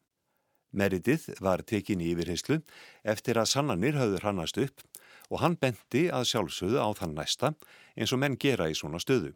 Meridið 0.71 1.27
var 1.41 1.63
tekin 1.65 2.01
í 2.01 2.11
yfirheyslu 2.13 2.59
eftir 3.03 3.39
að 3.41 3.51
sannanir 3.53 3.97
höfður 3.97 4.27
hannast 4.29 4.59
upp 4.61 4.83
og 5.29 5.41
hann 5.43 5.57
benti 5.61 6.07
að 6.13 6.27
sjálfsögðu 6.31 6.81
á 6.81 6.89
þann 6.97 7.15
næsta 7.17 7.53
eins 7.95 8.13
og 8.13 8.21
menn 8.21 8.37
gera 8.37 8.69
í 8.69 8.77
svona 8.77 9.01
stöðu. 9.01 9.33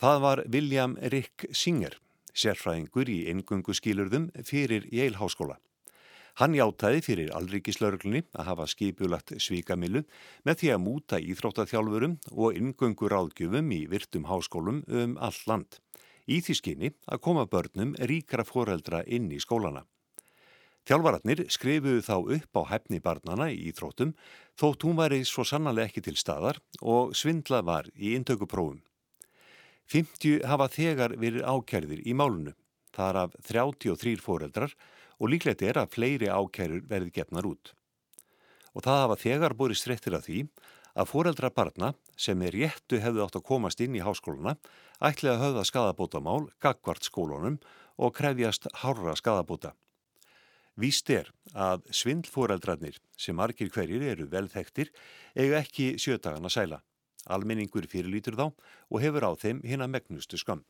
Það 0.00 0.20
var 0.24 0.42
William 0.50 0.96
Rick 1.12 1.46
Singer, 1.54 1.94
sérfræðingur 2.34 3.08
í 3.08 3.20
engungu 3.30 3.76
skilurðum 3.76 4.30
fyrir 4.44 4.88
Yale 4.92 5.20
háskóla. 5.20 5.60
Hann 6.42 6.56
játaði 6.58 7.02
fyrir 7.06 7.30
alríkislauruglunni 7.30 8.24
að 8.34 8.48
hafa 8.48 8.66
skipulagt 8.66 9.36
svíkamilu 9.38 10.02
með 10.42 10.60
því 10.60 10.70
að 10.74 10.82
múta 10.82 11.20
íþróttaþjálfurum 11.22 12.16
og 12.34 12.58
engungu 12.58 13.10
ráðgjöfum 13.12 13.70
í 13.76 13.84
virtum 13.92 14.26
háskólum 14.26 14.82
um 14.90 15.14
all 15.22 15.38
land. 15.46 15.78
Í 16.26 16.40
því 16.42 16.58
skinni 16.58 16.90
að 17.06 17.22
koma 17.22 17.46
börnum 17.46 17.94
ríkra 18.10 18.42
foreldra 18.48 19.04
inn 19.06 19.30
í 19.30 19.38
skólana. 19.38 19.84
Þjálfararnir 20.84 21.46
skrifuðu 21.48 22.02
þá 22.04 22.16
upp 22.36 22.58
á 22.60 22.62
hefni 22.74 22.98
barnana 23.00 23.46
í 23.48 23.70
Íþróttum 23.70 24.10
þótt 24.60 24.84
hún 24.84 24.98
væri 24.98 25.22
svo 25.24 25.40
sannarlega 25.48 25.88
ekki 25.88 26.02
til 26.04 26.18
staðar 26.20 26.58
og 26.82 27.14
svindlað 27.16 27.64
var 27.70 27.86
í 27.96 28.12
intökuprófum. 28.18 28.82
50 29.88 30.44
hafa 30.44 30.66
þegar 30.72 31.14
verið 31.20 31.46
ákærðir 31.48 32.02
í 32.04 32.12
málunu, 32.16 32.52
þar 32.92 33.20
af 33.22 33.38
33 33.48 34.20
foreldrar 34.20 34.74
og 35.16 35.30
líklegt 35.32 35.64
er 35.64 35.80
að 35.80 35.94
fleiri 35.96 36.28
ákærur 36.28 36.84
verið 36.90 37.14
gefnar 37.16 37.48
út. 37.48 37.72
Og 38.76 38.84
það 38.84 39.00
hafa 39.04 39.16
þegar 39.22 39.56
búið 39.56 39.78
strettir 39.80 40.16
að 40.18 40.28
því 40.28 40.42
að 40.94 41.08
foreldra 41.10 41.50
barna 41.50 41.94
sem 42.16 42.42
er 42.44 42.52
réttu 42.54 43.00
hefðu 43.00 43.24
átt 43.24 43.38
að 43.40 43.46
komast 43.48 43.80
inn 43.80 43.96
í 43.96 44.04
háskóluna 44.04 44.58
ætli 45.00 45.32
að 45.32 45.40
höfða 45.46 45.64
skadabótamál, 45.70 46.50
gagvart 46.60 47.08
skólunum 47.08 47.56
og 47.96 48.14
krefjast 48.20 48.68
hárra 48.82 49.16
skadabóta. 49.16 49.72
Víst 50.74 51.10
er 51.14 51.30
að 51.54 51.84
svindlforeldrarnir 51.94 52.98
sem 53.16 53.36
margir 53.38 53.70
hverjir 53.70 54.02
eru 54.10 54.26
velþektir 54.30 54.90
eiga 55.38 55.60
ekki 55.62 55.94
sjötagana 56.02 56.50
sæla. 56.50 56.80
Almenningur 57.30 57.86
fyrirlítur 57.88 58.34
þá 58.36 58.48
og 58.50 58.98
hefur 59.00 59.28
á 59.30 59.32
þeim 59.38 59.62
hinn 59.62 59.84
að 59.84 59.92
megnustu 59.94 60.40
skam. 60.40 60.64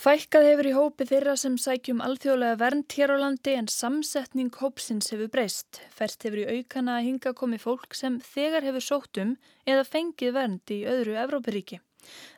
Fækkað 0.00 0.46
hefur 0.48 0.66
í 0.70 0.70
hópi 0.72 1.04
þeirra 1.10 1.34
sem 1.36 1.58
sækjum 1.60 1.98
alþjóðlega 2.00 2.56
vernd 2.62 2.94
hér 2.96 3.12
á 3.12 3.16
landi 3.20 3.52
en 3.58 3.66
samsetning 3.68 4.54
hópsins 4.62 5.12
hefur 5.12 5.28
breyst. 5.34 5.82
Færst 5.92 6.24
hefur 6.24 6.40
í 6.40 6.48
aukana 6.56 6.94
að 6.96 7.10
hinga 7.10 7.34
komi 7.36 7.58
fólk 7.60 7.98
sem 7.98 8.16
þegar 8.24 8.64
hefur 8.70 8.86
sótt 8.86 9.20
um 9.20 9.36
eða 9.68 9.84
fengið 9.84 10.32
vernd 10.38 10.72
í 10.72 10.80
öðru 10.88 11.20
Evrópuríki. 11.26 11.82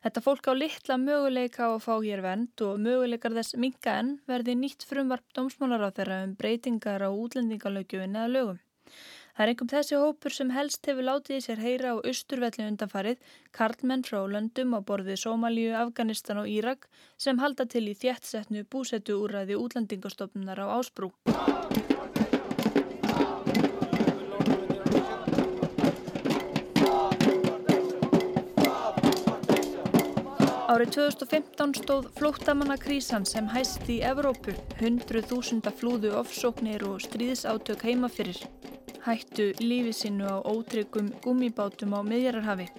Þetta 0.03 0.25
fólk 0.25 0.51
á 0.51 0.53
litla 0.57 0.98
möguleika 1.01 1.68
á 1.68 1.70
að 1.72 1.85
fá 1.87 1.94
hér 2.03 2.22
vend 2.25 2.64
og 2.66 2.83
möguleikar 2.83 3.37
þess 3.38 3.59
minga 3.64 3.96
enn 4.03 4.12
verði 4.31 4.59
nýtt 4.59 4.87
frumvarp 4.88 5.27
dómsmálar 5.37 5.87
á 5.87 5.90
þeirra 5.96 6.22
um 6.27 6.37
breytingar 6.38 7.05
á 7.07 7.11
útlendingalögjöfin 7.11 8.18
eða 8.18 8.33
lögum. 8.37 8.62
Það 9.33 9.42
er 9.42 9.51
einhverjum 9.51 9.70
þessi 9.72 9.98
hópur 10.01 10.35
sem 10.37 10.51
helst 10.53 10.88
hefur 10.88 11.07
látið 11.09 11.38
í 11.38 11.44
sér 11.46 11.62
heyra 11.64 11.94
á 11.96 12.05
austurvelli 12.05 12.66
undanfarið, 12.68 13.22
karlmenn 13.57 14.05
frá 14.05 14.18
löndum 14.29 14.77
á 14.77 14.81
borðið 14.85 15.22
Sómalíu, 15.25 15.72
Afganistan 15.72 16.42
og 16.42 16.51
Írak 16.53 16.85
sem 17.16 17.40
halda 17.40 17.64
til 17.64 17.87
í 17.88 17.96
þjættsetnu 17.96 18.66
búsettu 18.68 19.16
úræði 19.25 19.57
útlendingastofnunar 19.57 20.61
á 20.61 20.66
Ásbrú. 20.77 21.14
Árið 30.72 30.94
2015 30.94 31.74
stóð 31.82 32.06
flóttamannakrísan 32.16 33.26
sem 33.28 33.44
hæst 33.52 33.90
í 33.92 33.98
Evrópu, 34.08 34.54
hundruð 34.78 35.26
þúsunda 35.28 35.68
flúðu 35.76 36.14
ofsóknir 36.16 36.87
og 36.88 37.02
stríðsátök 37.04 37.85
heima 37.85 38.08
fyrir. 38.08 38.38
Hættu 39.04 39.50
lífi 39.61 39.92
sínu 39.98 40.30
á 40.32 40.40
ótryggum 40.40 41.11
gummibátum 41.20 41.92
á 41.92 42.00
miðjararhafi. 42.08 42.70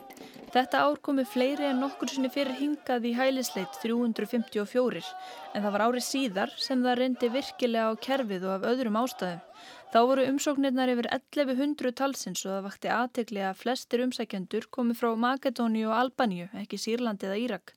Þetta 0.55 0.81
ár 0.87 0.97
komu 1.05 1.27
fleiri 1.35 1.69
en 1.69 1.83
nokkur 1.85 2.09
sinni 2.09 2.33
fyrir 2.33 2.57
hingað 2.57 3.05
í 3.11 3.13
hælisleit 3.13 3.77
354 3.85 5.05
en 5.53 5.61
það 5.61 5.71
var 5.77 5.85
árið 5.85 6.07
síðar 6.07 6.57
sem 6.57 6.81
það 6.81 6.97
reyndi 7.03 7.29
virkilega 7.37 7.93
á 7.93 8.01
kerfið 8.09 8.49
og 8.49 8.55
af 8.57 8.69
öðrum 8.73 9.01
ástæðum. 9.03 9.45
Þá 9.93 9.99
voru 10.09 10.23
umsóknirnar 10.25 10.89
yfir 10.89 11.05
1100 11.13 11.93
talsins 11.99 12.41
og 12.47 12.49
það 12.49 12.63
vakti 12.65 12.89
aðtegli 12.89 13.43
að 13.45 13.59
flestir 13.59 14.01
umsækjendur 14.01 14.65
komi 14.73 14.95
frá 14.97 15.11
Makedóni 15.13 15.83
og 15.85 15.93
Albaníu, 15.93 16.47
ekki 16.57 16.79
Sýrlandi 16.81 17.27
eða 17.29 17.37
Írak. 17.43 17.75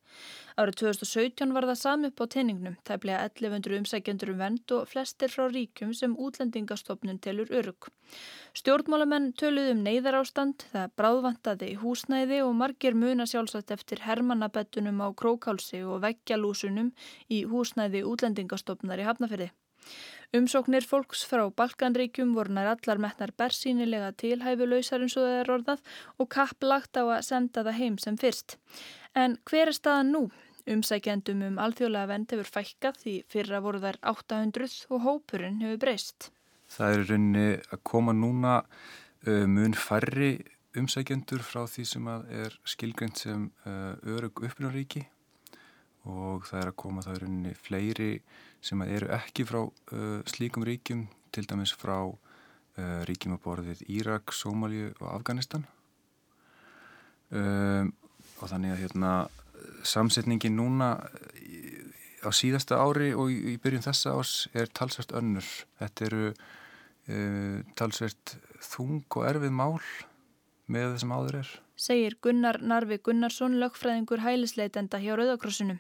Árið 0.57 0.79
2017 0.81 1.53
var 1.53 1.67
það 1.69 1.79
sami 1.83 2.09
upp 2.09 2.23
á 2.25 2.27
teiningnum, 2.33 2.79
tæplega 2.89 3.27
1100 3.29 3.77
umsækjendur 3.83 4.33
um 4.33 4.41
vend 4.41 4.73
og 4.73 4.89
flestir 4.89 5.29
frá 5.35 5.45
ríkjum 5.53 5.93
sem 5.99 6.15
útlendingastofnun 6.17 7.21
telur 7.21 7.53
örug. 7.53 7.91
Stjórnmálamenn 8.57 9.35
töluð 9.37 9.75
um 9.75 9.85
neyðar 9.85 10.17
ástand, 10.23 10.65
það 10.73 10.97
bráðvantaði 10.97 11.69
í 11.75 11.77
húsnæði 11.83 12.41
og 12.47 12.57
margir 12.63 12.97
muna 12.97 13.29
sjálfsagt 13.29 13.77
eftir 13.77 14.01
hermannabettunum 14.09 15.05
á 15.05 15.13
krókálsi 15.13 15.85
og 15.85 16.01
veggjalúsunum 16.07 16.95
í 17.29 17.45
húsnæði 17.53 18.07
útlendingastofnar 18.09 19.05
í 19.05 19.09
Hafnafyrði. 19.11 19.53
Umsóknir 20.37 20.85
fólks 20.85 21.23
frá 21.25 21.47
Balkanríkjum 21.55 22.35
voru 22.37 22.53
nær 22.53 22.67
allar 22.75 22.99
metnar 23.01 23.31
bersýnilega 23.41 24.11
tilhæfulausar 24.21 25.05
eins 25.05 25.15
og 25.17 25.25
það 25.25 25.37
er 25.37 25.53
orðað 25.55 25.85
og 26.21 26.29
kapp 26.35 26.67
lagt 26.67 26.99
á 27.01 27.05
að 27.07 27.23
senda 27.25 27.63
það 27.65 27.79
heim 27.79 27.97
sem 28.03 28.19
fyrst. 28.21 28.57
En 29.17 29.39
hver 29.49 29.71
er 29.71 29.77
staðan 29.77 30.13
nú? 30.13 30.23
Umsækjandum 30.67 31.45
um 31.47 31.61
alþjóðlega 31.63 32.11
vend 32.11 32.35
hefur 32.35 32.51
fækkað 32.59 33.01
því 33.05 33.15
fyrra 33.33 33.63
voru 33.65 33.81
þær 33.85 34.01
800 34.13 34.77
og 34.91 35.05
hópurinn 35.07 35.63
hefur 35.63 35.81
breyst. 35.87 36.31
Það 36.75 36.97
er 36.97 37.09
rauninni 37.13 37.49
að 37.71 37.85
koma 37.87 38.17
núna 38.17 38.59
mun 39.25 39.79
færri 39.79 40.33
umsækjandur 40.77 41.47
frá 41.47 41.63
því 41.71 41.87
sem 41.95 42.11
er 42.13 42.61
skilgjönd 42.67 43.23
sem 43.23 43.51
örug 43.65 44.43
uppbyrjaríki 44.43 45.07
og 46.07 46.47
það 46.49 46.61
er 46.63 46.71
að 46.71 46.79
koma 46.83 47.05
það 47.05 47.17
er 47.17 47.25
rauninni 47.25 47.55
fleiri 47.59 48.11
sem 48.65 48.83
eru 48.87 49.11
ekki 49.17 49.47
frá 49.47 49.61
uh, 49.67 50.21
slíkum 50.31 50.67
ríkjum, 50.67 51.07
til 51.35 51.47
dæmis 51.51 51.75
frá 51.77 51.99
uh, 52.07 53.01
ríkjum 53.09 53.37
á 53.37 53.39
borðið 53.43 53.83
Írak, 53.91 54.35
Sómalju 54.35 54.93
og 55.01 55.09
Afganistan 55.13 55.67
um, 57.31 57.93
og 58.37 58.51
þannig 58.51 58.75
að 58.75 58.83
hérna, 58.85 59.13
samsetningin 59.87 60.57
núna 60.59 60.97
á 62.27 62.31
síðasta 62.35 62.81
ári 62.81 63.13
og 63.15 63.31
í, 63.33 63.39
í 63.55 63.57
byrjun 63.63 63.85
þessa 63.87 64.17
árs 64.17 64.35
er 64.57 64.71
talsvert 64.75 65.15
önnur. 65.17 65.47
Þetta 65.81 66.07
eru 66.09 66.25
uh, 66.33 67.59
talsvert 67.79 68.37
þung 68.65 69.05
og 69.15 69.29
erfið 69.29 69.55
mál 69.55 69.79
með 70.67 70.97
þessum 70.97 71.15
áður 71.15 71.41
er. 71.43 71.53
Segir 71.77 72.17
Gunnar 72.25 72.59
Narvi 72.65 72.99
Gunnarsson, 73.05 73.59
lögfræðingur 73.61 74.25
hælisleitenda 74.25 75.01
hjá 75.03 75.15
Rauðakrossunum. 75.19 75.79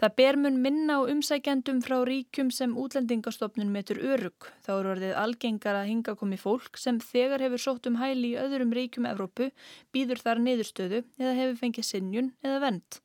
Það 0.00 0.14
ber 0.18 0.36
mun 0.42 0.56
minna 0.62 0.98
á 0.98 1.06
umsækjandum 1.06 1.78
frá 1.84 2.00
ríkjum 2.08 2.50
sem 2.50 2.74
útlendingastofnun 2.74 3.70
metur 3.70 4.00
örug. 4.02 4.48
Þá 4.66 4.70
eru 4.74 4.92
orðið 4.96 5.16
algengar 5.22 5.78
að 5.78 5.90
hinga 5.92 6.16
komi 6.18 6.38
fólk 6.40 6.80
sem 6.82 6.98
þegar 6.98 7.44
hefur 7.46 7.62
sótt 7.62 7.86
um 7.86 8.00
hæli 8.02 8.32
í 8.34 8.40
öðrum 8.42 8.74
ríkjum 8.74 9.06
Evrópu, 9.12 9.52
býður 9.94 10.22
þar 10.26 10.42
niðurstöðu 10.42 11.04
eða 11.20 11.38
hefur 11.38 11.60
fengið 11.62 11.90
sinjun 11.92 12.32
eða 12.42 12.60
vend. 12.66 13.00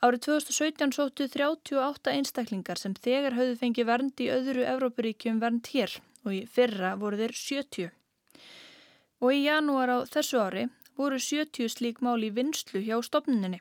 Árið 0.00 0.22
2017 0.24 0.94
sóttu 0.96 1.28
38 1.28 2.12
einstaklingar 2.16 2.80
sem 2.80 2.94
þegar 2.96 3.36
höfðu 3.36 3.58
fengið 3.60 3.90
vernd 3.90 4.22
í 4.24 4.30
öðru 4.32 4.64
Evrópuríkjum 4.64 5.42
vernd 5.42 5.68
hér 5.74 6.00
og 6.24 6.32
í 6.32 6.46
fyrra 6.48 6.94
voru 6.96 7.18
þeir 7.20 7.34
70. 7.36 7.90
og 9.20 9.34
í 9.36 9.42
janúar 9.44 9.92
á 9.92 9.98
þessu 10.08 10.40
ári 10.40 10.62
voru 10.96 11.20
70 11.20 11.68
slík 11.76 12.00
mál 12.00 12.16
í 12.24 12.32
vinslu 12.32 12.80
hjá 12.80 12.96
stopnuninni. 13.04 13.60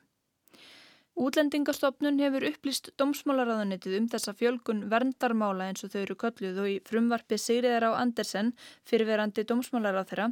Útlendingastofnun 1.20 2.16
hefur 2.24 2.46
upplýst 2.48 2.86
dómsmálaráðanitið 3.02 3.96
um 3.98 4.06
þessa 4.08 4.32
fjölgun 4.40 4.86
verndarmála 4.94 5.66
eins 5.68 5.84
og 5.84 5.92
þau 5.92 5.98
eru 6.02 6.16
kölluð 6.22 6.60
og 6.64 6.68
í 6.72 6.76
frumvarpi 6.88 7.36
Sigriðar 7.36 7.90
á 7.92 8.00
Andersen 8.00 8.54
fyrirverandi 8.88 9.44
dómsmálaráð 9.50 10.14
þeirra 10.14 10.28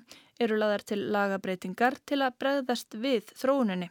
eru 0.45 0.59
laðar 0.61 0.85
til 0.87 1.01
lagabreitingar 1.11 1.97
til 2.07 2.21
að 2.23 2.37
bregðast 2.39 2.95
við 3.03 3.33
þróuninni. 3.35 3.89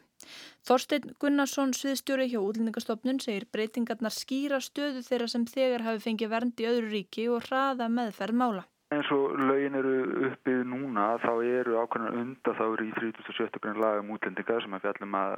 Þorstein 0.65 1.13
Gunnarsson, 1.21 1.77
sviðstjóri 1.77 2.31
hjá 2.33 2.39
Útlendingastofnun, 2.41 3.21
segir 3.21 3.45
breytingarnar 3.53 4.17
skýra 4.17 4.63
stöðu 4.65 5.05
þeirra 5.05 5.29
sem 5.35 5.45
þegar 5.53 5.85
hafi 5.91 6.03
fengið 6.09 6.33
vernd 6.33 6.65
í 6.65 6.71
öðru 6.71 6.95
ríki 6.95 7.29
og 7.29 7.45
hraða 7.51 7.91
meðferð 7.93 8.41
mála. 8.41 8.65
Eins 8.95 9.09
og 9.11 9.35
lögin 9.49 9.75
eru 9.81 9.95
uppið 10.29 10.61
núna 10.71 11.07
þá 11.23 11.33
eru 11.43 11.79
ákveðnar 11.83 12.19
unda 12.21 12.53
þá 12.55 12.65
eru 12.67 12.87
í 12.87 12.93
37. 12.95 13.59
grunn 13.63 13.81
laga 13.83 14.03
um 14.03 14.13
útlendingar 14.15 14.63
sem 14.63 14.77
að 14.77 14.85
fjallum 14.85 15.17
að 15.19 15.33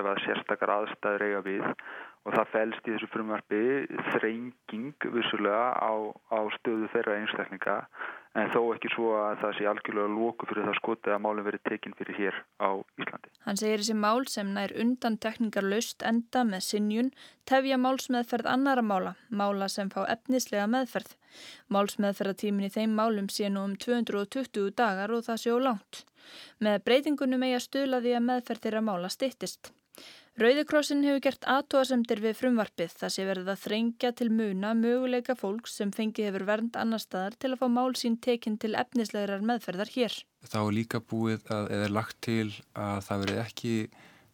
ef 0.00 0.08
að 0.12 0.22
sérstakar 0.24 0.74
aðstæður 0.74 1.26
eiga 1.28 1.42
við 1.46 1.68
og 2.26 2.34
það 2.34 2.52
fælst 2.52 2.88
í 2.88 2.94
þessu 2.94 3.08
frumvarfi 3.12 3.64
þrenging 4.14 5.08
vissulega 5.14 5.68
á, 5.78 5.92
á 6.34 6.40
stöðu 6.58 6.88
þeirra 6.92 7.18
einstaklinga 7.22 7.76
en 8.38 8.50
þó 8.52 8.60
ekki 8.74 8.90
svo 8.92 9.12
að 9.18 9.38
það 9.42 9.54
sé 9.56 9.68
algjörlega 9.70 10.12
lóku 10.12 10.48
fyrir 10.48 10.66
það 10.68 10.76
skotið 10.78 11.14
að 11.14 11.22
málum 11.24 11.46
verið 11.46 11.62
tekinn 11.68 11.96
fyrir 11.98 12.18
hér 12.18 12.36
á 12.60 12.70
Íslandi. 13.00 13.32
Hann 13.46 13.60
segir 13.60 13.82
þessi 13.82 13.96
mál 13.98 14.26
sem 14.30 14.52
nær 14.54 14.74
undan 14.82 15.16
tekningar 15.24 15.66
löst 15.66 16.04
enda 16.06 16.44
með 16.46 16.66
sinjun 16.66 17.10
tefja 17.48 17.78
málsmeðferð 17.80 18.50
annara 18.52 18.84
mála, 18.84 19.14
mála 19.30 19.70
sem 19.72 19.90
fá 19.90 20.04
efnislega 20.06 20.68
meðferð. 20.70 21.16
Málsmeðferðatímin 21.72 22.68
í 22.68 22.74
þeim 22.74 22.94
málum 22.98 23.32
sé 23.32 23.48
nú 23.52 23.64
um 23.64 23.74
220 23.80 24.70
dagar 24.76 25.14
og 25.14 25.24
það 25.26 25.42
sé 25.42 25.56
á 25.56 25.58
langt. 25.70 26.04
Með 26.60 26.82
breytingunum 26.84 27.48
eiga 27.48 27.60
stuðlaði 27.64 28.14
að 28.18 28.26
meðferð 28.28 28.64
þeirra 28.66 28.84
mála 28.84 29.10
stittist. 29.12 29.72
Rauðikrossin 30.38 31.00
hefur 31.02 31.18
gert 31.24 31.46
aðtóasemdir 31.50 32.20
við 32.22 32.36
frumvarpið 32.38 32.92
þar 33.00 33.10
sé 33.10 33.24
verið 33.26 33.48
að 33.50 33.62
þrengja 33.64 34.10
til 34.20 34.28
muna 34.30 34.68
möguleika 34.78 35.34
fólks 35.34 35.72
sem 35.80 35.90
fengi 35.90 36.28
hefur 36.28 36.44
vernd 36.46 36.76
annar 36.78 37.02
staðar 37.02 37.34
til 37.42 37.50
að 37.56 37.64
fá 37.64 37.66
mál 37.74 37.90
sín 37.98 38.14
tekinn 38.22 38.54
til 38.62 38.76
efnislegar 38.78 39.42
meðferðar 39.42 39.90
hér. 39.96 40.14
Þá 40.46 40.60
er 40.60 40.76
líka 40.76 41.00
búið 41.02 41.50
að 41.50 41.72
eða 41.74 41.88
lagt 41.96 42.20
til 42.22 42.52
að 42.78 43.00
það 43.08 43.24
verið 43.24 43.40
ekki 43.42 43.72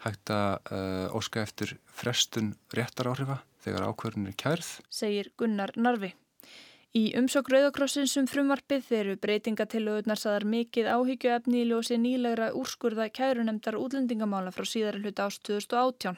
hægt 0.04 0.34
að 0.36 0.74
uh, 0.76 1.16
óska 1.16 1.40
eftir 1.46 1.72
frestun 1.88 2.52
réttar 2.76 3.08
áhrifa 3.08 3.38
þegar 3.64 3.88
ákverðin 3.88 4.28
er 4.28 4.36
kærð. 4.44 4.74
Segir 4.92 5.32
Gunnar 5.40 5.72
Narvi. 5.80 6.12
Í 6.94 7.08
umsokk 7.18 7.48
Rauðakrossins 7.50 8.12
um 8.20 8.26
frumvarpið 8.30 8.84
þeirru 8.86 9.14
breytingatillögurnar 9.18 10.20
saðar 10.20 10.44
mikið 10.46 10.86
áhyggjuefni 10.92 11.64
í 11.64 11.66
ljósi 11.66 11.96
nýlegra 11.98 12.52
úrskurða 12.54 13.08
kærunemdar 13.10 13.74
útlendingamála 13.80 14.52
frá 14.54 14.62
síðara 14.70 15.00
hluta 15.02 15.26
ást 15.26 15.42
2018. 15.48 16.14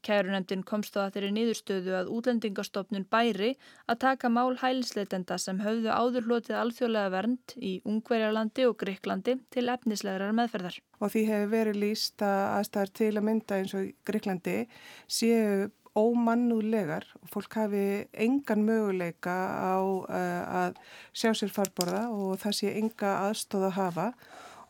Kærunemdin 0.00 0.64
komst 0.64 0.96
á 0.96 1.04
að 1.04 1.18
þeirri 1.18 1.30
niðurstöðu 1.36 1.98
að 1.98 2.10
útlendingastofnun 2.16 3.04
bæri 3.12 3.52
að 3.84 4.00
taka 4.06 4.32
mál 4.32 4.56
hælisleitenda 4.64 5.36
sem 5.44 5.60
höfðu 5.60 5.92
áður 5.92 6.30
hlotið 6.30 6.58
alþjóðlega 6.62 7.14
vernd 7.18 7.56
í 7.60 7.76
Ungverjalandi 7.84 8.68
og 8.70 8.80
Greiklandi 8.80 9.36
til 9.52 9.68
efnislegarar 9.76 10.32
meðferðar. 10.40 10.80
Og 11.04 11.12
því 11.12 11.28
hefur 11.34 11.52
verið 11.52 11.82
líst 11.84 12.24
að 12.24 12.48
aðstæðar 12.62 12.96
til 12.96 13.12
að 13.12 13.26
mynda 13.28 13.60
eins 13.60 13.76
og 13.76 13.92
Greiklandi 14.08 14.60
séu 15.04 15.68
ómannúlegar 15.98 17.06
og 17.22 17.28
fólk 17.30 17.58
hafi 17.60 17.84
engan 18.12 18.64
möguleika 18.66 19.34
á 19.34 19.78
uh, 19.78 20.64
að 20.64 20.80
sjá 21.14 21.30
sér 21.34 21.52
farborða 21.54 22.08
og 22.10 22.40
það 22.42 22.58
sé 22.58 22.74
enga 22.80 23.12
aðstóð 23.28 23.68
að 23.70 23.78
hafa 23.78 24.08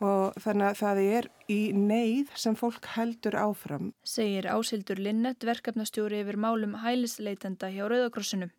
og 0.04 0.36
þannig 0.42 0.66
að 0.68 0.78
það 0.80 1.00
er 1.04 1.28
í 1.48 1.60
neyð 1.76 2.32
sem 2.40 2.56
fólk 2.58 2.88
heldur 2.96 3.36
áfram. 3.38 3.92
Segir 4.04 4.48
Ásildur 4.50 5.00
Linnett 5.00 5.46
verkefnastjóri 5.46 6.20
yfir 6.24 6.38
málum 6.40 6.76
hælisleitenda 6.82 7.70
hjá 7.72 7.86
Rauðakrossinu. 7.86 8.50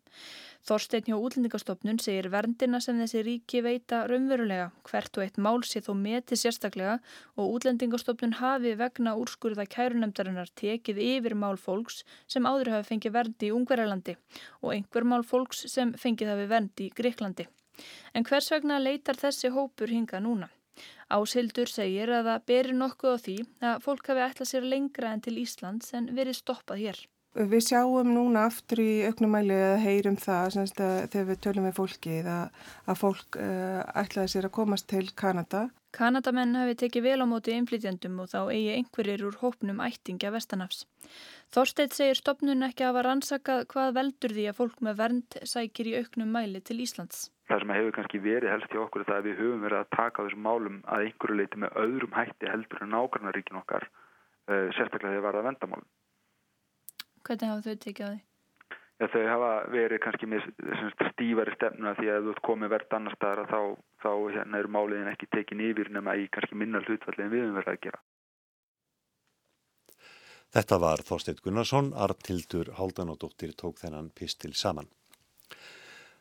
Þorstein 0.66 1.04
hjá 1.06 1.14
útlendingastofnun 1.14 2.00
segir 2.02 2.26
verndina 2.32 2.80
sem 2.82 2.96
þessi 2.98 3.20
ríki 3.22 3.60
veita 3.62 4.00
raunverulega 4.10 4.64
hvert 4.88 5.18
og 5.20 5.22
eitt 5.22 5.38
mál 5.46 5.62
sé 5.62 5.78
þó 5.86 5.92
metið 5.94 6.40
sérstaklega 6.40 6.96
og 7.38 7.52
útlendingastofnun 7.58 8.34
hafi 8.40 8.72
vegna 8.80 9.12
úrskurða 9.20 9.68
kærunemdarinnar 9.76 10.50
tekið 10.58 10.98
yfir 11.06 11.36
mál 11.38 11.54
fólks 11.68 12.02
sem 12.26 12.50
áður 12.50 12.72
hafi 12.74 12.90
fengið 12.90 13.16
verndi 13.20 13.52
í 13.52 13.54
Ungverjalandi 13.54 14.18
og 14.64 14.74
einhver 14.74 15.06
mál 15.06 15.22
fólks 15.30 15.62
sem 15.70 15.94
fengið 15.94 16.34
hafi 16.34 16.50
verndi 16.56 16.90
í 16.90 16.94
Greiklandi. 16.98 17.46
En 18.12 18.26
hvers 18.26 18.50
vegna 18.50 18.82
leitar 18.82 19.22
þessi 19.22 19.54
hópur 19.54 19.94
hinga 19.94 20.18
núna? 20.18 20.50
Ásildur 21.14 21.70
segir 21.70 22.10
að 22.10 22.32
það 22.32 22.46
berir 22.50 22.80
nokkuð 22.80 23.14
á 23.14 23.18
því 23.22 23.36
að 23.70 23.84
fólk 23.86 24.08
hafi 24.10 24.30
ætlað 24.30 24.50
sér 24.50 24.72
lengra 24.74 25.14
en 25.14 25.22
til 25.22 25.38
Íslands 25.46 25.94
en 25.94 26.10
verið 26.18 26.42
stoppað 26.42 26.82
hér. 26.82 27.06
Við 27.36 27.66
sjáum 27.66 28.14
núna 28.16 28.46
aftur 28.48 28.80
í 28.80 28.92
auknumæli 29.10 29.56
að 29.60 29.82
heyrum 29.82 30.14
það 30.16 30.46
semst, 30.54 30.78
að 30.80 31.10
þegar 31.12 31.26
við 31.28 31.40
tölum 31.44 31.66
við 31.66 31.74
fólki 31.76 32.14
að, 32.24 32.62
að 32.88 33.00
fólk 33.02 33.36
uh, 33.36 33.82
ætlaði 34.00 34.30
sér 34.32 34.46
að 34.48 34.54
komast 34.56 34.86
til 34.88 35.02
Kanada. 35.12 35.66
Kanadamenn 35.92 36.56
hafi 36.56 36.78
tekið 36.80 37.04
vel 37.04 37.18
á 37.20 37.26
móti 37.28 37.52
innflytjandum 37.52 38.22
og 38.24 38.30
þá 38.32 38.38
eigi 38.54 38.72
einhverjir 38.78 39.26
úr 39.28 39.36
hópnum 39.42 39.82
ættingja 39.84 40.32
Vestanafs. 40.32 40.86
Þorsteit 41.52 41.92
segir 41.96 42.16
stopnun 42.16 42.64
ekki 42.64 42.86
að 42.86 42.94
hafa 42.94 43.02
rannsakað 43.04 43.66
hvað 43.74 43.92
veldur 43.98 44.34
því 44.38 44.48
að 44.48 44.58
fólk 44.62 44.80
með 44.88 44.96
vernd 45.02 45.38
sækir 45.52 45.92
í 45.92 45.94
auknum 46.00 46.32
mæli 46.32 46.64
til 46.64 46.78
Íslands. 46.86 47.28
Það 47.52 47.62
sem 47.62 47.74
hefur 47.76 47.96
kannski 47.98 48.22
verið 48.24 48.54
helst 48.54 48.72
í 48.72 48.80
okkur 48.80 49.04
er 49.04 49.10
það 49.10 49.20
að 49.20 49.28
við 49.28 49.38
höfum 49.42 49.68
verið 49.68 49.82
að 49.82 49.92
taka 49.92 50.24
þessum 50.24 50.48
málum 50.48 50.80
að 50.88 51.04
einhverju 51.04 51.36
leiti 51.42 51.62
með 51.62 51.78
öðrum 51.84 52.16
hætti 52.16 52.50
heldur 52.50 52.82
en 52.82 52.92
nákvæmnaríkin 52.96 53.60
okkar, 53.60 53.86
uh, 54.48 54.66
sérstaklega 54.72 55.12
þegar 55.12 55.28
var 55.28 55.38
það 55.38 55.48
vendamálum. 55.50 55.88
Hvernig 57.26 57.52
hafa 57.52 57.66
þau 57.66 57.78
tekið 57.84 58.06
á 58.06 58.10
því? 58.12 58.18
Já, 58.96 59.06
þau 59.12 59.24
hafa 59.28 59.48
verið 59.74 60.00
kannski 60.06 60.26
með 60.32 60.44
stífari 61.10 61.54
stefnuna 61.56 61.94
því 61.98 62.12
að 62.12 62.26
þú 62.26 62.34
ert 62.34 62.44
komið 62.48 62.70
verðt 62.72 62.94
annar 62.96 63.16
staðar 63.18 63.50
þá, 63.50 63.60
þá 64.00 64.12
hérna, 64.36 64.60
eru 64.60 64.70
máliðin 64.72 65.10
ekki 65.10 65.28
tekin 65.36 65.64
yfir 65.66 65.90
nema 65.92 66.14
í 66.16 66.28
kannski 66.32 66.56
minna 66.56 66.80
hlutfalli 66.80 67.26
en 67.26 67.32
við 67.34 67.44
höfum 67.44 67.58
verið 67.58 67.74
að 67.74 67.82
gera. 67.86 68.00
Þetta 70.56 70.78
var 70.80 71.02
Þorstein 71.04 71.42
Gunnarsson, 71.44 71.90
Artildur 71.92 72.70
Háldanóttir 72.78 73.52
tók 73.58 73.82
þennan 73.82 74.08
pistil 74.16 74.54
saman. 74.56 74.88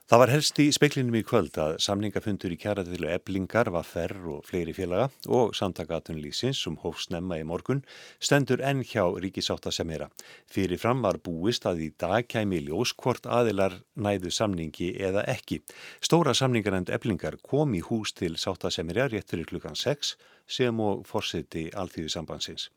Það 0.06 0.20
var 0.22 0.30
helst 0.30 0.60
í 0.62 0.64
speiklinum 0.70 1.16
í 1.18 1.24
kvöld 1.26 1.56
að 1.58 1.80
samningafundur 1.82 2.54
í 2.54 2.58
kjæraðvilu 2.62 3.08
eblingar 3.10 3.72
var 3.74 3.88
ferr 3.90 4.28
og 4.36 4.44
fleiri 4.46 4.76
félaga 4.78 5.08
og 5.34 5.56
samtakatunlýsins 5.58 6.62
um 6.70 6.76
hófsnemma 6.84 7.40
í 7.42 7.48
morgun 7.50 7.82
stendur 8.22 8.62
enn 8.62 8.84
hjá 8.86 9.02
ríkisáta 9.02 9.74
semera. 9.74 10.12
Fyrir 10.46 10.78
fram 10.78 11.02
var 11.02 11.18
búist 11.26 11.66
að 11.66 11.82
í 11.88 11.90
dag 11.98 12.30
kæmi 12.30 12.62
ljós 12.68 12.94
hvort 13.02 13.26
aðilar 13.26 13.80
næðu 13.98 14.30
samningi 14.30 14.94
eða 15.10 15.26
ekki. 15.34 15.64
Stóra 15.98 16.38
samningarend 16.38 16.94
eblingar 16.94 17.42
kom 17.42 17.74
í 17.74 17.82
hús 17.90 18.14
til 18.14 18.36
sáta 18.38 18.70
semera 18.70 19.10
rétt 19.10 19.34
fyrir 19.34 19.50
klukkan 19.50 19.74
6 19.74 20.14
sem 20.46 20.86
og 20.86 21.02
forseti 21.10 21.72
alþýðusambansins. 21.74 22.70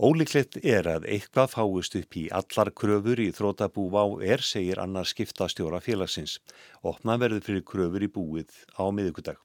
Ólíklegt 0.00 0.56
er 0.64 0.86
að 0.88 1.04
eitthvað 1.12 1.50
fáist 1.52 1.92
upp 1.98 2.16
í 2.16 2.22
allar 2.32 2.70
kröfur 2.72 3.20
í 3.20 3.26
þrótabú 3.36 3.82
á 3.92 4.08
er, 4.24 4.40
segir 4.40 4.80
annar 4.80 5.04
skiptastjóra 5.04 5.82
félagsins. 5.84 6.38
Opna 6.80 7.18
verður 7.20 7.44
fyrir 7.44 7.66
kröfur 7.68 8.06
í 8.06 8.08
búið 8.08 8.48
á 8.80 8.88
miðugudag. 8.88 9.36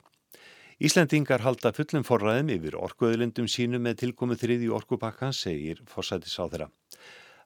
Íslendingar 0.80 1.44
halda 1.44 1.74
fullum 1.76 2.08
forræðum 2.08 2.54
yfir 2.56 2.80
orkuöðlindum 2.80 3.52
sínum 3.52 3.84
með 3.84 4.06
tilkomu 4.06 4.40
þriði 4.40 4.72
orkupakkan, 4.80 5.36
segir 5.36 5.84
forsætis 5.92 6.40
á 6.40 6.48
þeirra. 6.48 6.70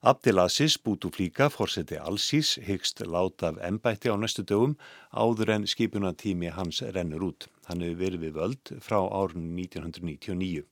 Abdelaziz 0.06 0.78
Bouteflika, 0.78 1.50
forseti 1.50 1.98
Allsís, 1.98 2.60
hyggst 2.62 3.02
láta 3.10 3.50
af 3.50 3.58
embætti 3.66 4.14
á 4.14 4.16
næstu 4.22 4.46
dögum 4.46 4.78
áður 5.10 5.58
en 5.58 5.66
skipunatími 5.66 6.54
hans 6.54 6.86
rennur 6.94 7.26
út. 7.34 7.50
Hefur 7.70 8.00
verið 8.00 8.24
við 8.26 8.34
völd 8.34 8.72
frá 8.82 8.98
árun 8.98 9.52
1999 9.54 10.64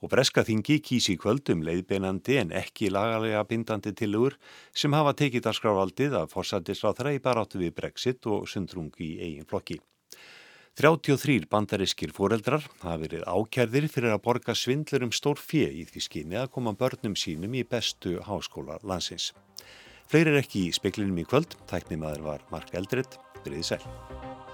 og 0.00 0.12
breska 0.12 0.44
þingi 0.48 0.78
kísi 0.80 1.18
kvöldum 1.20 1.60
leiðbeinandi 1.66 2.38
en 2.40 2.54
ekki 2.56 2.88
lagalega 2.94 3.44
bindandi 3.44 3.92
tilugur 3.92 4.38
sem 4.72 4.96
hafa 4.96 5.12
tekið 5.18 5.50
að 5.50 5.58
skráfaldið 5.58 6.16
af 6.22 6.32
forsætisráþara 6.32 7.14
í 7.18 7.22
baráttu 7.22 7.60
við 7.60 7.76
Brexit 7.76 8.26
og 8.26 8.48
sundrung 8.48 8.94
í 8.96 9.18
eigin 9.20 9.48
flokki. 9.48 9.78
33 10.78 11.48
bandariskir 11.50 12.12
fóreldrar 12.14 12.62
hafa 12.84 12.96
verið 13.02 13.26
ákjærðir 13.26 13.88
fyrir 13.90 14.14
að 14.14 14.22
borga 14.28 14.54
svindlur 14.54 15.08
um 15.08 15.12
stór 15.12 15.40
fjö 15.42 15.66
í 15.68 15.82
því 15.88 16.04
skinni 16.04 16.38
að 16.38 16.52
koma 16.54 16.76
börnum 16.78 17.18
sínum 17.18 17.56
í 17.58 17.64
bestu 17.66 18.20
háskóla 18.22 18.78
landsins. 18.86 19.32
Fleiri 20.08 20.36
er 20.36 20.44
ekki 20.44 20.68
í 20.68 20.76
speklinum 20.76 21.18
í 21.20 21.26
kvöld, 21.28 21.58
tæknimaður 21.68 22.28
var 22.30 22.46
Mark 22.54 22.70
Eldred, 22.78 23.18
byrðið 23.42 23.72
sæl. 23.74 24.47